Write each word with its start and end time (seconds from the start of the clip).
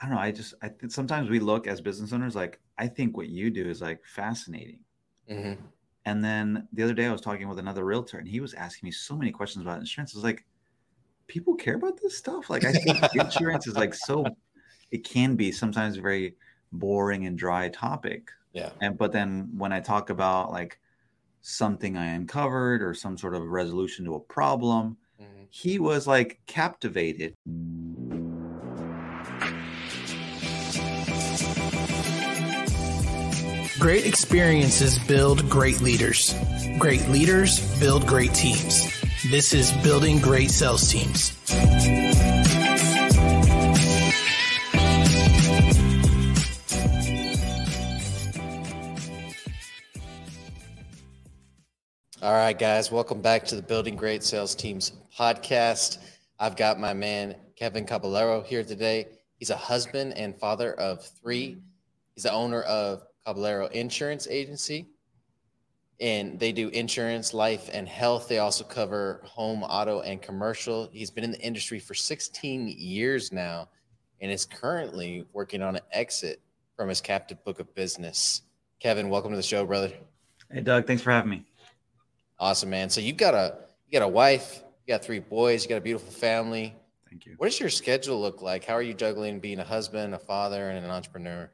I 0.00 0.06
don't 0.06 0.14
know. 0.14 0.20
I 0.20 0.30
just 0.30 0.54
I 0.62 0.68
think 0.68 0.92
sometimes 0.92 1.30
we 1.30 1.38
look 1.38 1.66
as 1.66 1.80
business 1.80 2.12
owners 2.12 2.36
like 2.36 2.60
I 2.78 2.86
think 2.86 3.16
what 3.16 3.28
you 3.28 3.50
do 3.50 3.68
is 3.68 3.80
like 3.80 4.04
fascinating. 4.04 4.80
Mm-hmm. 5.30 5.62
And 6.04 6.24
then 6.24 6.68
the 6.72 6.82
other 6.84 6.94
day 6.94 7.06
I 7.06 7.12
was 7.12 7.20
talking 7.20 7.48
with 7.48 7.58
another 7.58 7.84
realtor 7.84 8.18
and 8.18 8.28
he 8.28 8.40
was 8.40 8.54
asking 8.54 8.86
me 8.86 8.92
so 8.92 9.16
many 9.16 9.32
questions 9.32 9.64
about 9.64 9.80
insurance. 9.80 10.14
I 10.14 10.18
was 10.18 10.24
like, 10.24 10.44
people 11.26 11.54
care 11.54 11.74
about 11.74 12.00
this 12.00 12.16
stuff. 12.16 12.48
Like 12.48 12.64
I 12.64 12.72
think 12.72 13.02
insurance 13.14 13.66
is 13.66 13.76
like 13.76 13.94
so 13.94 14.24
it 14.90 15.04
can 15.04 15.34
be 15.34 15.50
sometimes 15.50 15.96
very 15.96 16.36
boring 16.72 17.26
and 17.26 17.36
dry 17.36 17.68
topic. 17.70 18.30
Yeah. 18.52 18.70
And 18.80 18.96
but 18.96 19.12
then 19.12 19.48
when 19.56 19.72
I 19.72 19.80
talk 19.80 20.10
about 20.10 20.52
like 20.52 20.78
something 21.40 21.96
I 21.96 22.06
uncovered 22.06 22.82
or 22.82 22.94
some 22.94 23.16
sort 23.16 23.34
of 23.34 23.42
resolution 23.42 24.04
to 24.06 24.14
a 24.14 24.20
problem, 24.20 24.96
mm-hmm. 25.20 25.44
he 25.50 25.78
was 25.78 26.06
like 26.06 26.40
captivated. 26.46 27.34
Great 33.78 34.06
experiences 34.06 34.98
build 35.00 35.50
great 35.50 35.82
leaders. 35.82 36.34
Great 36.78 37.06
leaders 37.08 37.78
build 37.78 38.06
great 38.06 38.32
teams. 38.32 38.90
This 39.30 39.52
is 39.52 39.70
Building 39.84 40.18
Great 40.18 40.50
Sales 40.50 40.90
Teams. 40.90 41.36
All 52.22 52.32
right, 52.32 52.58
guys, 52.58 52.90
welcome 52.90 53.20
back 53.20 53.44
to 53.44 53.56
the 53.56 53.62
Building 53.62 53.94
Great 53.94 54.24
Sales 54.24 54.54
Teams 54.54 54.92
podcast. 55.18 55.98
I've 56.40 56.56
got 56.56 56.80
my 56.80 56.94
man 56.94 57.36
Kevin 57.56 57.84
Caballaro 57.84 58.42
here 58.42 58.64
today. 58.64 59.08
He's 59.38 59.50
a 59.50 59.56
husband 59.56 60.14
and 60.16 60.34
father 60.40 60.72
of 60.72 61.04
three. 61.04 61.58
He's 62.14 62.24
the 62.24 62.32
owner 62.32 62.62
of 62.62 63.02
Caballaro 63.26 63.70
Insurance 63.72 64.26
Agency. 64.28 64.86
And 65.98 66.38
they 66.38 66.52
do 66.52 66.68
insurance, 66.68 67.32
life, 67.32 67.70
and 67.72 67.88
health. 67.88 68.28
They 68.28 68.38
also 68.38 68.64
cover 68.64 69.22
home, 69.24 69.62
auto, 69.62 70.02
and 70.02 70.20
commercial. 70.20 70.90
He's 70.92 71.10
been 71.10 71.24
in 71.24 71.32
the 71.32 71.40
industry 71.40 71.78
for 71.78 71.94
16 71.94 72.68
years 72.68 73.32
now 73.32 73.68
and 74.20 74.30
is 74.30 74.44
currently 74.44 75.26
working 75.32 75.62
on 75.62 75.76
an 75.76 75.82
exit 75.92 76.40
from 76.76 76.90
his 76.90 77.00
captive 77.00 77.42
book 77.44 77.60
of 77.60 77.74
business. 77.74 78.42
Kevin, 78.78 79.08
welcome 79.08 79.30
to 79.30 79.36
the 79.36 79.42
show, 79.42 79.64
brother. 79.64 79.90
Hey, 80.50 80.60
Doug. 80.60 80.86
Thanks 80.86 81.02
for 81.02 81.10
having 81.10 81.30
me. 81.30 81.44
Awesome, 82.38 82.68
man. 82.68 82.90
So 82.90 83.00
you've 83.00 83.16
got 83.16 83.32
a 83.32 83.56
you 83.88 83.98
got 83.98 84.04
a 84.04 84.08
wife, 84.08 84.62
you 84.86 84.92
got 84.92 85.02
three 85.02 85.20
boys, 85.20 85.64
you 85.64 85.68
got 85.70 85.76
a 85.76 85.80
beautiful 85.80 86.12
family. 86.12 86.74
Thank 87.08 87.24
you. 87.24 87.34
What 87.38 87.46
does 87.46 87.58
your 87.58 87.70
schedule 87.70 88.20
look 88.20 88.42
like? 88.42 88.64
How 88.64 88.74
are 88.74 88.82
you 88.82 88.92
juggling 88.92 89.40
being 89.40 89.60
a 89.60 89.64
husband, 89.64 90.14
a 90.14 90.18
father, 90.18 90.68
and 90.68 90.84
an 90.84 90.90
entrepreneur? 90.90 91.50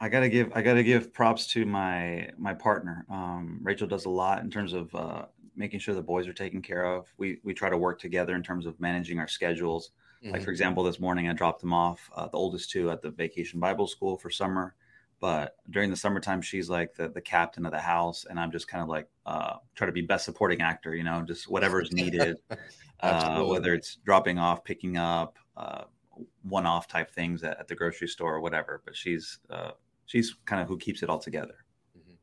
I 0.00 0.08
gotta 0.08 0.30
give 0.30 0.50
I 0.54 0.62
gotta 0.62 0.82
give 0.82 1.12
props 1.12 1.46
to 1.48 1.66
my 1.66 2.30
my 2.38 2.54
partner. 2.54 3.04
Um, 3.10 3.60
Rachel 3.62 3.86
does 3.86 4.06
a 4.06 4.10
lot 4.10 4.42
in 4.42 4.50
terms 4.50 4.72
of 4.72 4.94
uh, 4.94 5.26
making 5.56 5.80
sure 5.80 5.94
the 5.94 6.02
boys 6.02 6.26
are 6.26 6.32
taken 6.32 6.62
care 6.62 6.86
of. 6.86 7.06
We 7.18 7.38
we 7.44 7.52
try 7.52 7.68
to 7.68 7.76
work 7.76 8.00
together 8.00 8.34
in 8.34 8.42
terms 8.42 8.64
of 8.64 8.80
managing 8.80 9.18
our 9.18 9.28
schedules. 9.28 9.90
Mm-hmm. 10.22 10.32
Like 10.32 10.42
for 10.42 10.50
example, 10.50 10.82
this 10.82 11.00
morning 11.00 11.28
I 11.28 11.34
dropped 11.34 11.60
them 11.60 11.74
off, 11.74 12.10
uh, 12.14 12.28
the 12.28 12.38
oldest 12.38 12.70
two, 12.70 12.90
at 12.90 13.02
the 13.02 13.10
Vacation 13.10 13.60
Bible 13.60 13.86
School 13.86 14.16
for 14.16 14.30
summer. 14.30 14.74
But 15.20 15.56
during 15.68 15.90
the 15.90 15.96
summertime, 15.96 16.40
she's 16.40 16.70
like 16.70 16.94
the 16.94 17.10
the 17.10 17.20
captain 17.20 17.66
of 17.66 17.72
the 17.72 17.80
house, 17.80 18.24
and 18.28 18.40
I'm 18.40 18.50
just 18.50 18.68
kind 18.68 18.82
of 18.82 18.88
like 18.88 19.06
uh, 19.26 19.56
try 19.74 19.86
to 19.86 19.92
be 19.92 20.00
best 20.00 20.24
supporting 20.24 20.62
actor. 20.62 20.94
You 20.94 21.04
know, 21.04 21.22
just 21.22 21.50
whatever 21.50 21.82
is 21.82 21.92
needed, 21.92 22.38
uh, 23.00 23.44
whether 23.44 23.74
it's 23.74 23.96
dropping 23.96 24.38
off, 24.38 24.64
picking 24.64 24.96
up, 24.96 25.36
uh, 25.58 25.84
one 26.42 26.64
off 26.64 26.88
type 26.88 27.10
things 27.10 27.44
at, 27.44 27.60
at, 27.60 27.68
the 27.68 27.74
grocery 27.74 28.08
store 28.08 28.34
or 28.34 28.40
whatever. 28.40 28.80
But 28.82 28.96
she's 28.96 29.40
uh, 29.50 29.72
she's 30.10 30.34
kind 30.44 30.60
of 30.60 30.66
who 30.66 30.76
keeps 30.76 31.02
it 31.04 31.08
all 31.08 31.20
together. 31.20 31.54
Mm-hmm. 31.96 32.14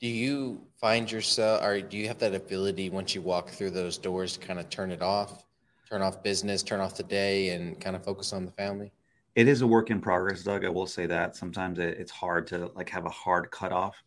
Do 0.00 0.08
you 0.08 0.66
find 0.80 1.10
yourself, 1.10 1.62
or 1.62 1.80
do 1.80 1.96
you 1.96 2.08
have 2.08 2.18
that 2.18 2.34
ability 2.34 2.90
once 2.90 3.14
you 3.14 3.22
walk 3.22 3.50
through 3.50 3.70
those 3.70 3.98
doors 3.98 4.36
to 4.36 4.44
kind 4.44 4.58
of 4.58 4.68
turn 4.68 4.90
it 4.90 5.00
off, 5.00 5.44
turn 5.88 6.02
off 6.02 6.24
business, 6.24 6.64
turn 6.64 6.80
off 6.80 6.96
the 6.96 7.04
day, 7.04 7.50
and 7.50 7.80
kind 7.80 7.94
of 7.94 8.04
focus 8.04 8.32
on 8.32 8.44
the 8.44 8.50
family? 8.50 8.92
It 9.36 9.46
is 9.46 9.62
a 9.62 9.66
work 9.66 9.90
in 9.90 10.00
progress, 10.00 10.42
Doug. 10.42 10.64
I 10.64 10.68
will 10.68 10.88
say 10.88 11.06
that 11.06 11.36
sometimes 11.36 11.78
it, 11.78 11.98
it's 11.98 12.10
hard 12.10 12.48
to 12.48 12.72
like 12.74 12.88
have 12.90 13.06
a 13.06 13.10
hard 13.10 13.52
cutoff. 13.52 14.02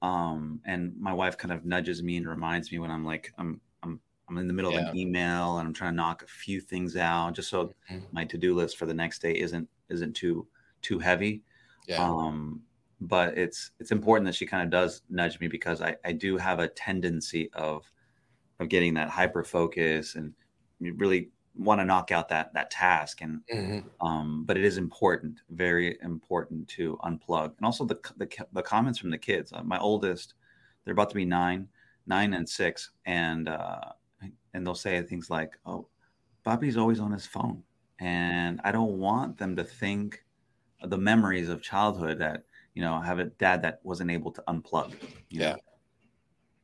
Um, 0.00 0.60
and 0.64 0.94
my 0.98 1.12
wife 1.12 1.36
kind 1.36 1.52
of 1.52 1.64
nudges 1.64 2.04
me 2.04 2.16
and 2.18 2.28
reminds 2.28 2.70
me 2.70 2.78
when 2.78 2.90
I'm 2.90 3.04
like 3.04 3.34
I'm 3.36 3.60
I'm 3.82 4.00
I'm 4.28 4.38
in 4.38 4.46
the 4.46 4.54
middle 4.54 4.72
yeah. 4.72 4.82
of 4.82 4.88
an 4.90 4.96
email 4.96 5.58
and 5.58 5.66
I'm 5.66 5.74
trying 5.74 5.92
to 5.92 5.96
knock 5.96 6.22
a 6.22 6.26
few 6.26 6.60
things 6.60 6.96
out 6.96 7.34
just 7.34 7.50
so 7.50 7.74
mm-hmm. 7.90 7.98
my 8.12 8.24
to-do 8.24 8.54
list 8.54 8.78
for 8.78 8.86
the 8.86 8.94
next 8.94 9.20
day 9.20 9.32
isn't 9.32 9.68
isn't 9.88 10.14
too 10.14 10.46
too 10.82 11.00
heavy. 11.00 11.42
Yeah. 11.86 12.02
Um, 12.02 12.62
but 13.00 13.36
it's 13.38 13.70
it's 13.78 13.92
important 13.92 14.26
that 14.26 14.34
she 14.34 14.46
kind 14.46 14.62
of 14.62 14.70
does 14.70 15.02
nudge 15.08 15.40
me 15.40 15.48
because 15.48 15.80
I, 15.80 15.96
I 16.04 16.12
do 16.12 16.36
have 16.36 16.58
a 16.58 16.68
tendency 16.68 17.50
of 17.54 17.90
of 18.58 18.68
getting 18.68 18.94
that 18.94 19.08
hyper 19.08 19.42
focus 19.42 20.16
and 20.16 20.34
really 20.80 21.30
want 21.56 21.80
to 21.80 21.84
knock 21.84 22.10
out 22.10 22.28
that 22.28 22.52
that 22.54 22.70
task. 22.70 23.22
And 23.22 23.40
mm-hmm. 23.52 24.06
um, 24.06 24.44
but 24.44 24.58
it 24.58 24.64
is 24.64 24.76
important 24.76 25.40
very 25.50 25.98
important 26.02 26.68
to 26.68 26.98
unplug. 27.04 27.56
And 27.56 27.64
also 27.64 27.84
the 27.84 27.98
the, 28.18 28.28
the 28.52 28.62
comments 28.62 28.98
from 28.98 29.10
the 29.10 29.18
kids. 29.18 29.52
Uh, 29.52 29.62
my 29.62 29.78
oldest 29.78 30.34
they're 30.84 30.92
about 30.92 31.08
to 31.10 31.14
be 31.14 31.24
nine 31.24 31.68
nine 32.06 32.34
and 32.34 32.48
six. 32.48 32.90
And 33.06 33.48
uh, 33.48 33.92
and 34.52 34.66
they'll 34.66 34.74
say 34.74 35.00
things 35.02 35.30
like 35.30 35.58
oh 35.64 35.86
bobby's 36.44 36.76
always 36.76 37.00
on 37.00 37.12
his 37.12 37.26
phone. 37.26 37.62
And 37.98 38.60
i 38.64 38.72
don't 38.72 38.98
want 38.98 39.38
them 39.38 39.56
to 39.56 39.64
think 39.64 40.24
the 40.82 40.98
memories 40.98 41.50
of 41.50 41.62
childhood 41.62 42.18
that 42.18 42.44
you 42.80 42.86
know 42.86 42.98
have 42.98 43.18
a 43.18 43.26
dad 43.26 43.60
that 43.60 43.78
wasn't 43.82 44.10
able 44.10 44.32
to 44.32 44.42
unplug 44.48 44.94
yeah 45.28 45.52
know? 45.52 45.56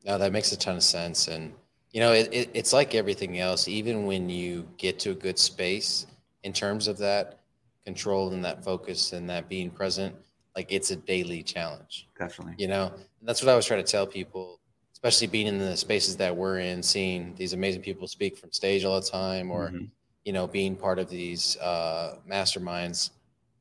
no 0.06 0.19
that 0.19 0.32
makes 0.32 0.50
a 0.50 0.56
ton 0.56 0.77
of 0.77 0.82
sense. 0.82 1.28
And 1.28 1.53
you 1.93 2.00
know 2.00 2.12
it, 2.15 2.31
it, 2.32 2.50
it's 2.54 2.72
like 2.72 2.94
everything 2.94 3.38
else 3.38 3.69
even 3.69 4.06
when 4.06 4.31
you 4.31 4.66
get 4.78 4.99
to 5.00 5.10
a 5.10 5.15
good 5.15 5.38
space 5.38 6.06
in 6.43 6.54
terms 6.54 6.88
of 6.88 6.97
that 6.99 7.41
control 7.84 8.32
and 8.32 8.43
that 8.43 8.65
focus 8.65 9.12
and 9.12 9.28
that 9.28 9.47
being 9.50 9.69
present 9.69 10.15
like 10.56 10.72
it's 10.72 10.91
a 10.91 10.97
daily 10.97 11.43
challenge. 11.43 12.09
Definitely. 12.19 12.54
You 12.56 12.69
know 12.69 12.94
and 13.21 13.28
that's 13.28 13.43
what 13.43 13.50
i 13.50 13.56
was 13.56 13.66
trying 13.66 13.84
to 13.84 13.93
tell 13.93 14.06
people 14.06 14.59
especially 14.94 15.27
being 15.27 15.47
in 15.47 15.59
the 15.59 15.77
spaces 15.77 16.16
that 16.16 16.34
we're 16.34 16.60
in 16.60 16.83
seeing 16.83 17.34
these 17.34 17.53
amazing 17.53 17.83
people 17.83 18.09
speak 18.09 18.38
from 18.38 18.50
stage 18.53 18.87
all 18.87 18.98
the 18.98 19.06
time 19.06 19.50
or 19.50 19.69
mm-hmm. 19.69 19.84
you 20.25 20.33
know 20.33 20.47
being 20.47 20.77
part 20.77 20.98
of 20.98 21.10
these 21.10 21.59
uh, 21.59 22.16
masterminds 22.27 23.10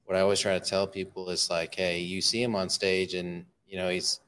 what 0.06 0.18
I 0.18 0.22
always 0.22 0.40
try 0.40 0.58
to 0.58 0.64
tell 0.64 0.88
people 0.88 1.30
is 1.30 1.50
like, 1.50 1.76
hey, 1.76 2.00
you 2.00 2.22
see 2.22 2.42
him 2.42 2.56
on 2.56 2.70
stage 2.70 3.14
and 3.14 3.46
you 3.68 3.78
know 3.78 3.90
he's 3.90 4.20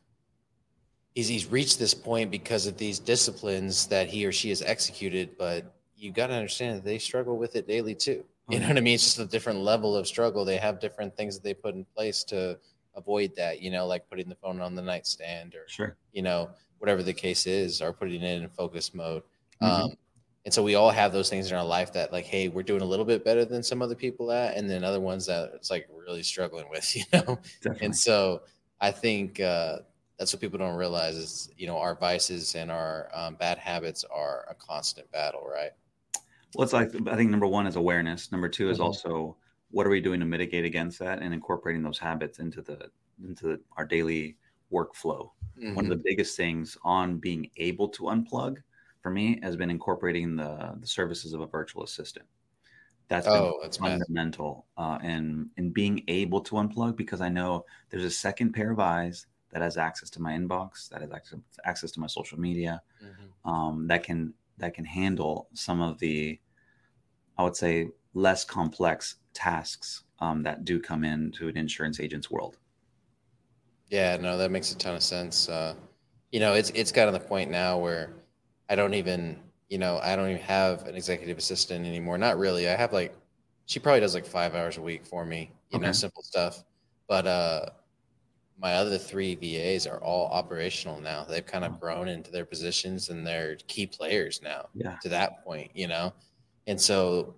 he's 1.14 1.28
he's 1.28 1.46
reached 1.46 1.80
this 1.80 1.94
point 1.94 2.32
because 2.32 2.68
of 2.68 2.78
these 2.78 3.00
disciplines 3.00 3.88
that 3.88 4.08
he 4.08 4.26
or 4.26 4.32
she 4.32 4.50
has 4.50 4.62
executed, 4.62 5.38
but 5.38 5.74
you 5.96 6.12
got 6.12 6.28
to 6.28 6.34
understand 6.34 6.78
that 6.78 6.86
they 6.86 6.98
struggle 6.98 7.38
with 7.38 7.56
it 7.56 7.68
daily 7.68 7.96
too. 7.96 8.24
You 8.50 8.60
know 8.60 8.68
what 8.70 8.78
I 8.78 8.82
mean? 8.82 8.96
It's 8.96 9.04
just 9.04 9.20
a 9.20 9.26
different 9.26 9.60
level 9.60 9.96
of 9.96 10.08
struggle. 10.08 10.46
They 10.46 10.56
have 10.56 10.80
different 10.80 11.18
things 11.18 11.36
that 11.36 11.44
they 11.44 11.54
put 11.54 11.76
in 11.76 11.84
place 11.84 12.24
to 12.26 12.58
avoid 12.96 13.36
that, 13.36 13.62
you 13.62 13.70
know, 13.72 13.86
like 13.86 14.10
putting 14.10 14.30
the 14.30 14.36
phone 14.36 14.62
on 14.62 14.74
the 14.74 14.82
nightstand 14.82 15.54
or, 15.54 15.68
sure. 15.68 15.98
you 16.14 16.22
know, 16.22 16.50
whatever 16.78 17.04
the 17.04 17.14
case 17.14 17.46
is, 17.46 17.82
or 17.82 17.92
putting 17.92 18.22
it 18.22 18.42
in 18.42 18.48
focus 18.50 18.94
mode. 18.94 19.24
Mm-hmm. 19.62 19.84
Um, 19.84 19.92
and 20.48 20.54
so 20.54 20.64
we 20.64 20.76
all 20.76 20.92
have 20.92 21.12
those 21.12 21.30
things 21.30 21.52
in 21.52 21.58
our 21.58 21.66
life 21.66 21.92
that 21.92 22.14
like 22.14 22.24
hey 22.24 22.48
we're 22.48 22.64
doing 22.64 22.82
a 22.82 22.86
little 22.86 23.04
bit 23.04 23.26
better 23.26 23.44
than 23.44 23.62
some 23.62 23.82
other 23.82 23.96
people 23.96 24.32
at 24.32 24.56
and 24.56 24.70
then 24.70 24.82
other 24.82 25.02
ones 25.02 25.26
that 25.26 25.52
it's 25.54 25.70
like 25.70 25.90
really 25.94 26.24
struggling 26.24 26.70
with 26.70 26.96
you 26.96 27.04
know 27.12 27.38
Definitely. 27.62 27.86
and 27.86 27.96
so 27.96 28.44
i 28.80 28.90
think 28.90 29.42
uh, 29.42 29.80
that's 30.18 30.34
what 30.34 30.40
people 30.40 30.58
don't 30.58 30.78
realize 30.78 31.18
is 31.18 31.52
you 31.58 31.68
know 31.68 31.78
our 31.78 31.96
vices 31.96 32.56
and 32.56 32.72
our 32.72 33.10
um, 33.14 33.36
bad 33.36 33.58
habits 33.58 34.06
are 34.06 34.46
a 34.50 34.56
constant 34.56 35.12
battle 35.12 35.46
right 35.46 35.72
well 36.56 36.64
it's 36.64 36.74
like 36.74 36.96
i 37.10 37.16
think 37.18 37.30
number 37.30 37.48
one 37.48 37.68
is 37.68 37.76
awareness 37.76 38.32
number 38.32 38.48
two 38.48 38.70
is 38.70 38.78
mm-hmm. 38.78 38.86
also 38.86 39.36
what 39.72 39.86
are 39.86 39.90
we 39.90 40.00
doing 40.00 40.22
to 40.22 40.26
mitigate 40.26 40.64
against 40.64 40.98
that 40.98 41.22
and 41.22 41.34
incorporating 41.34 41.84
those 41.84 42.00
habits 42.00 42.40
into 42.40 42.62
the 42.62 42.90
into 43.28 43.60
our 43.76 43.84
daily 43.86 44.38
workflow 44.72 45.30
mm-hmm. 45.60 45.76
one 45.76 45.84
of 45.84 45.92
mm-hmm. 45.92 45.98
the 45.98 46.04
biggest 46.06 46.38
things 46.38 46.78
on 46.86 47.18
being 47.18 47.50
able 47.58 47.90
to 47.90 48.04
unplug 48.04 48.60
for 49.08 49.12
me 49.12 49.40
has 49.42 49.56
been 49.56 49.70
incorporating 49.70 50.36
the 50.36 50.76
the 50.82 50.88
services 50.88 51.32
of 51.32 51.40
a 51.40 51.48
virtual 51.48 51.82
assistant. 51.84 52.26
That's 53.08 53.26
oh, 53.26 53.58
that's 53.62 53.78
fundamental 53.78 54.66
uh, 54.78 55.00
in 55.02 55.50
in 55.56 55.72
being 55.72 56.04
able 56.10 56.42
to 56.42 56.56
unplug 56.56 56.98
because 56.98 57.22
I 57.22 57.30
know 57.30 57.64
there's 57.90 58.04
a 58.04 58.10
second 58.10 58.52
pair 58.52 58.70
of 58.70 58.82
eyes 58.82 59.28
that 59.54 59.62
has 59.62 59.78
access 59.78 60.10
to 60.10 60.22
my 60.22 60.34
inbox, 60.34 60.90
that 60.90 61.00
has 61.00 61.12
access, 61.14 61.40
access 61.64 61.92
to 61.92 62.02
my 62.02 62.08
social 62.08 62.38
media, 62.38 62.82
mm-hmm. 63.02 63.50
um, 63.50 63.88
that 63.88 64.04
can 64.04 64.34
that 64.58 64.74
can 64.74 64.84
handle 64.84 65.48
some 65.54 65.82
of 65.82 65.98
the, 66.00 66.38
I 67.38 67.44
would 67.46 67.56
say, 67.56 67.88
less 68.14 68.44
complex 68.44 69.16
tasks 69.34 70.04
um, 70.20 70.44
that 70.44 70.66
do 70.66 70.82
come 70.82 71.06
into 71.06 71.48
an 71.48 71.56
insurance 71.56 72.02
agent's 72.02 72.30
world. 72.30 72.58
Yeah, 73.90 74.18
no, 74.18 74.38
that 74.38 74.52
makes 74.52 74.74
a 74.74 74.78
ton 74.78 74.96
of 74.96 75.04
sense. 75.04 75.48
Uh, 75.48 75.76
you 76.34 76.42
know, 76.42 76.56
it's 76.56 76.72
it's 76.72 76.92
gotten 76.92 77.14
to 77.14 77.20
the 77.20 77.26
point 77.26 77.50
now 77.50 77.78
where 77.78 78.18
I 78.70 78.76
don't 78.76 78.94
even, 78.94 79.40
you 79.70 79.78
know, 79.78 80.00
I 80.02 80.16
don't 80.16 80.30
even 80.30 80.42
have 80.42 80.88
an 80.88 80.96
executive 80.96 81.38
assistant 81.38 81.86
anymore. 81.86 82.18
Not 82.18 82.38
really. 82.38 82.68
I 82.68 82.76
have 82.76 82.94
like 82.94 83.16
she 83.66 83.80
probably 83.80 84.00
does 84.00 84.14
like 84.16 84.26
five 84.26 84.56
hours 84.56 84.78
a 84.78 84.82
week 84.82 85.06
for 85.06 85.26
me, 85.26 85.52
you 85.70 85.78
okay. 85.78 85.88
know, 85.88 85.92
simple 85.92 86.24
stuff. 86.24 86.64
But 87.08 87.28
uh, 87.28 87.66
my 88.60 88.74
other 88.74 88.98
three 88.98 89.36
VAs 89.36 89.86
are 89.86 90.00
all 90.00 90.28
operational 90.28 91.00
now. 91.00 91.26
They've 91.26 91.46
kind 91.46 91.66
of 91.66 91.80
grown 91.80 92.08
into 92.08 92.32
their 92.32 92.46
positions 92.46 93.10
and 93.10 93.28
they're 93.28 93.58
key 93.68 93.86
players 93.86 94.42
now 94.42 94.70
yeah. 94.74 94.96
to 95.02 95.10
that 95.10 95.44
point, 95.44 95.72
you 95.74 95.88
know? 95.88 96.14
And 96.66 96.80
so 96.80 97.36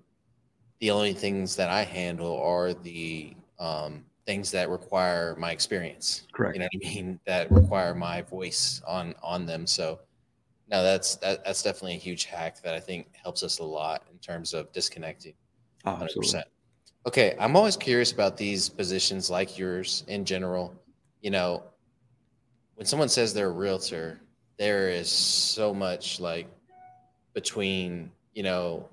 the 0.80 0.92
only 0.92 1.14
things 1.14 1.56
that 1.56 1.70
I 1.70 1.84
handle 1.84 2.40
are 2.42 2.74
the 2.74 3.36
um, 3.60 4.06
things 4.26 4.52
that 4.52 4.70
require 4.70 5.36
my 5.38 5.52
experience. 5.52 6.28
Correct. 6.32 6.56
You 6.56 6.60
know 6.60 6.70
what 6.72 6.88
I 6.88 6.94
mean? 6.94 7.20
That 7.26 7.52
require 7.52 7.94
my 7.94 8.22
voice 8.22 8.82
on 8.88 9.14
on 9.22 9.46
them. 9.46 9.68
So 9.68 10.00
no, 10.70 10.84
that's 10.84 11.16
that, 11.18 11.44
that's 11.44 11.64
definitely 11.64 11.96
a 11.96 12.00
huge 12.00 12.26
hack 12.26 12.62
that 12.62 12.76
I 12.76 12.80
think 12.80 13.08
helps 13.22 13.44
us 13.44 13.60
a 13.60 13.64
lot 13.64 14.04
in 14.12 14.20
terms 14.20 14.54
of 14.54 14.72
disconnecting. 14.72 15.34
Oh, 15.86 15.92
100%. 15.92 16.04
Absolutely. 16.04 16.44
Okay, 17.08 17.36
I'm 17.40 17.56
always 17.56 17.78
curious 17.78 18.12
about 18.12 18.38
these 18.38 18.70
positions 18.70 19.30
like 19.30 19.58
yours 19.58 20.04
in 20.08 20.26
general. 20.26 20.74
You 21.22 21.32
know, 21.32 21.64
when 22.76 22.86
someone 22.86 23.10
says 23.10 23.34
they're 23.34 23.48
a 23.48 23.52
realtor, 23.52 24.20
there 24.58 24.90
is 24.90 25.10
so 25.10 25.74
much 25.74 26.20
like 26.20 26.48
between, 27.34 28.12
you 28.34 28.44
know, 28.44 28.88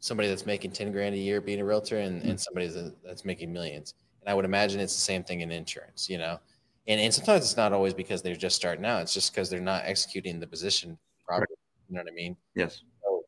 somebody 0.00 0.28
that's 0.28 0.46
making 0.46 0.72
10 0.72 0.90
grand 0.92 1.14
a 1.14 1.18
year 1.18 1.40
being 1.40 1.60
a 1.60 1.64
realtor 1.64 1.98
and, 1.98 2.20
mm-hmm. 2.20 2.30
and 2.30 2.40
somebody 2.40 2.68
that's 3.04 3.24
making 3.24 3.52
millions. 3.52 3.94
And 4.22 4.30
I 4.30 4.34
would 4.34 4.44
imagine 4.44 4.80
it's 4.80 4.94
the 4.94 5.00
same 5.00 5.22
thing 5.22 5.40
in 5.40 5.50
insurance, 5.52 6.08
you 6.08 6.18
know? 6.18 6.38
And, 6.88 7.00
and 7.00 7.12
sometimes 7.12 7.44
it's 7.44 7.56
not 7.56 7.72
always 7.72 7.94
because 7.94 8.22
they're 8.22 8.34
just 8.34 8.56
starting 8.56 8.84
out. 8.86 9.02
It's 9.02 9.14
just 9.14 9.32
because 9.32 9.50
they're 9.50 9.60
not 9.60 9.82
executing 9.84 10.40
the 10.40 10.46
position 10.46 10.98
properly. 11.26 11.46
You 11.88 11.96
know 11.96 12.00
what 12.00 12.10
I 12.10 12.14
mean? 12.14 12.36
Yes. 12.54 12.80
So 13.02 13.22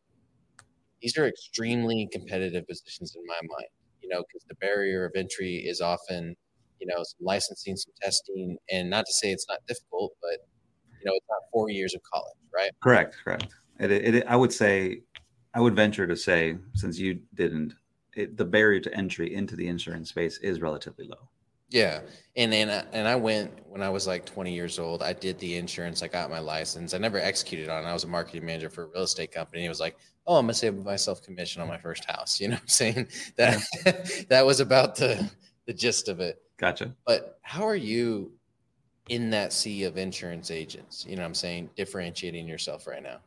these 1.03 1.17
are 1.19 1.27
extremely 1.27 2.09
competitive 2.11 2.67
positions 2.67 3.15
in 3.15 3.23
my 3.27 3.39
mind, 3.43 3.69
you 4.03 4.09
know, 4.09 4.23
because 4.27 4.45
the 4.49 4.55
barrier 4.57 5.05
of 5.05 5.13
entry 5.15 5.57
is 5.57 5.81
often, 5.81 6.35
you 6.81 6.87
know, 6.87 6.97
some 7.03 7.25
licensing, 7.25 7.77
some 7.77 7.93
testing, 8.01 8.57
and 8.71 8.89
not 8.89 9.05
to 9.07 9.13
say 9.13 9.31
it's 9.31 9.47
not 9.49 9.59
difficult, 9.69 10.13
but 10.23 10.39
you 10.99 11.07
know, 11.07 11.13
it's 11.15 11.27
not 11.29 11.41
four 11.53 11.71
years 11.71 11.95
of 11.95 12.01
college, 12.13 12.37
right? 12.55 12.71
Correct, 12.83 13.17
correct. 13.23 13.49
It, 13.79 13.91
it, 13.91 14.15
it 14.15 14.27
I 14.27 14.37
would 14.37 14.53
say 14.53 15.03
I 15.55 15.61
would 15.61 15.75
venture 15.75 16.07
to 16.07 16.17
say, 16.17 16.57
since 16.75 16.99
you 16.99 17.21
didn't, 17.35 17.75
it, 18.15 18.37
the 18.37 18.45
barrier 18.45 18.81
to 18.81 18.95
entry 18.95 19.35
into 19.35 19.57
the 19.57 19.69
insurance 19.69 20.09
space 20.09 20.39
is 20.39 20.61
relatively 20.61 21.07
low. 21.07 21.29
Yeah, 21.71 22.01
and 22.37 22.53
and 22.53 22.71
I, 22.71 22.85
and 22.93 23.09
I 23.09 23.17
went 23.17 23.53
when 23.69 23.83
I 23.83 23.89
was 23.89 24.07
like 24.07 24.27
20 24.27 24.53
years 24.53 24.79
old. 24.79 25.03
I 25.03 25.13
did 25.13 25.39
the 25.39 25.57
insurance. 25.57 26.03
I 26.03 26.09
got 26.09 26.31
my 26.31 26.41
license. 26.41 26.95
I 26.95 26.99
never 26.99 27.19
executed 27.19 27.69
on. 27.69 27.85
it. 27.85 27.87
I 27.87 27.93
was 27.93 28.05
a 28.05 28.09
marketing 28.09 28.45
manager 28.45 28.69
for 28.69 28.85
a 28.85 28.87
real 28.87 29.03
estate 29.03 29.33
company. 29.33 29.65
It 29.65 29.69
was 29.69 29.81
like, 29.81 29.97
oh, 30.27 30.37
I'm 30.37 30.45
gonna 30.45 30.55
save 30.55 30.77
myself 30.85 31.23
commission 31.23 31.63
on 31.63 31.69
my 31.69 31.79
first 31.79 32.05
house. 32.05 32.41
You 32.41 32.49
know 32.49 32.55
what 32.55 32.63
I'm 32.63 32.69
saying? 32.69 33.09
That 33.37 34.27
that 34.29 34.45
was 34.45 34.61
about 34.61 34.97
the 34.97 35.31
the 35.67 35.73
gist 35.73 36.09
of 36.09 36.21
it. 36.21 36.43
Gotcha. 36.59 36.95
But 37.07 37.39
how 37.43 37.65
are 37.65 37.77
you 37.77 38.33
in 39.09 39.31
that 39.31 39.53
sea 39.53 39.85
of 39.85 39.97
insurance 39.97 40.51
agents? 40.51 41.07
You 41.09 41.17
know 41.17 41.23
what 41.23 41.29
I'm 41.29 41.35
saying? 41.35 41.71
Differentiating 41.77 42.47
yourself 42.47 42.87
right 42.87 43.03
now. 43.03 43.19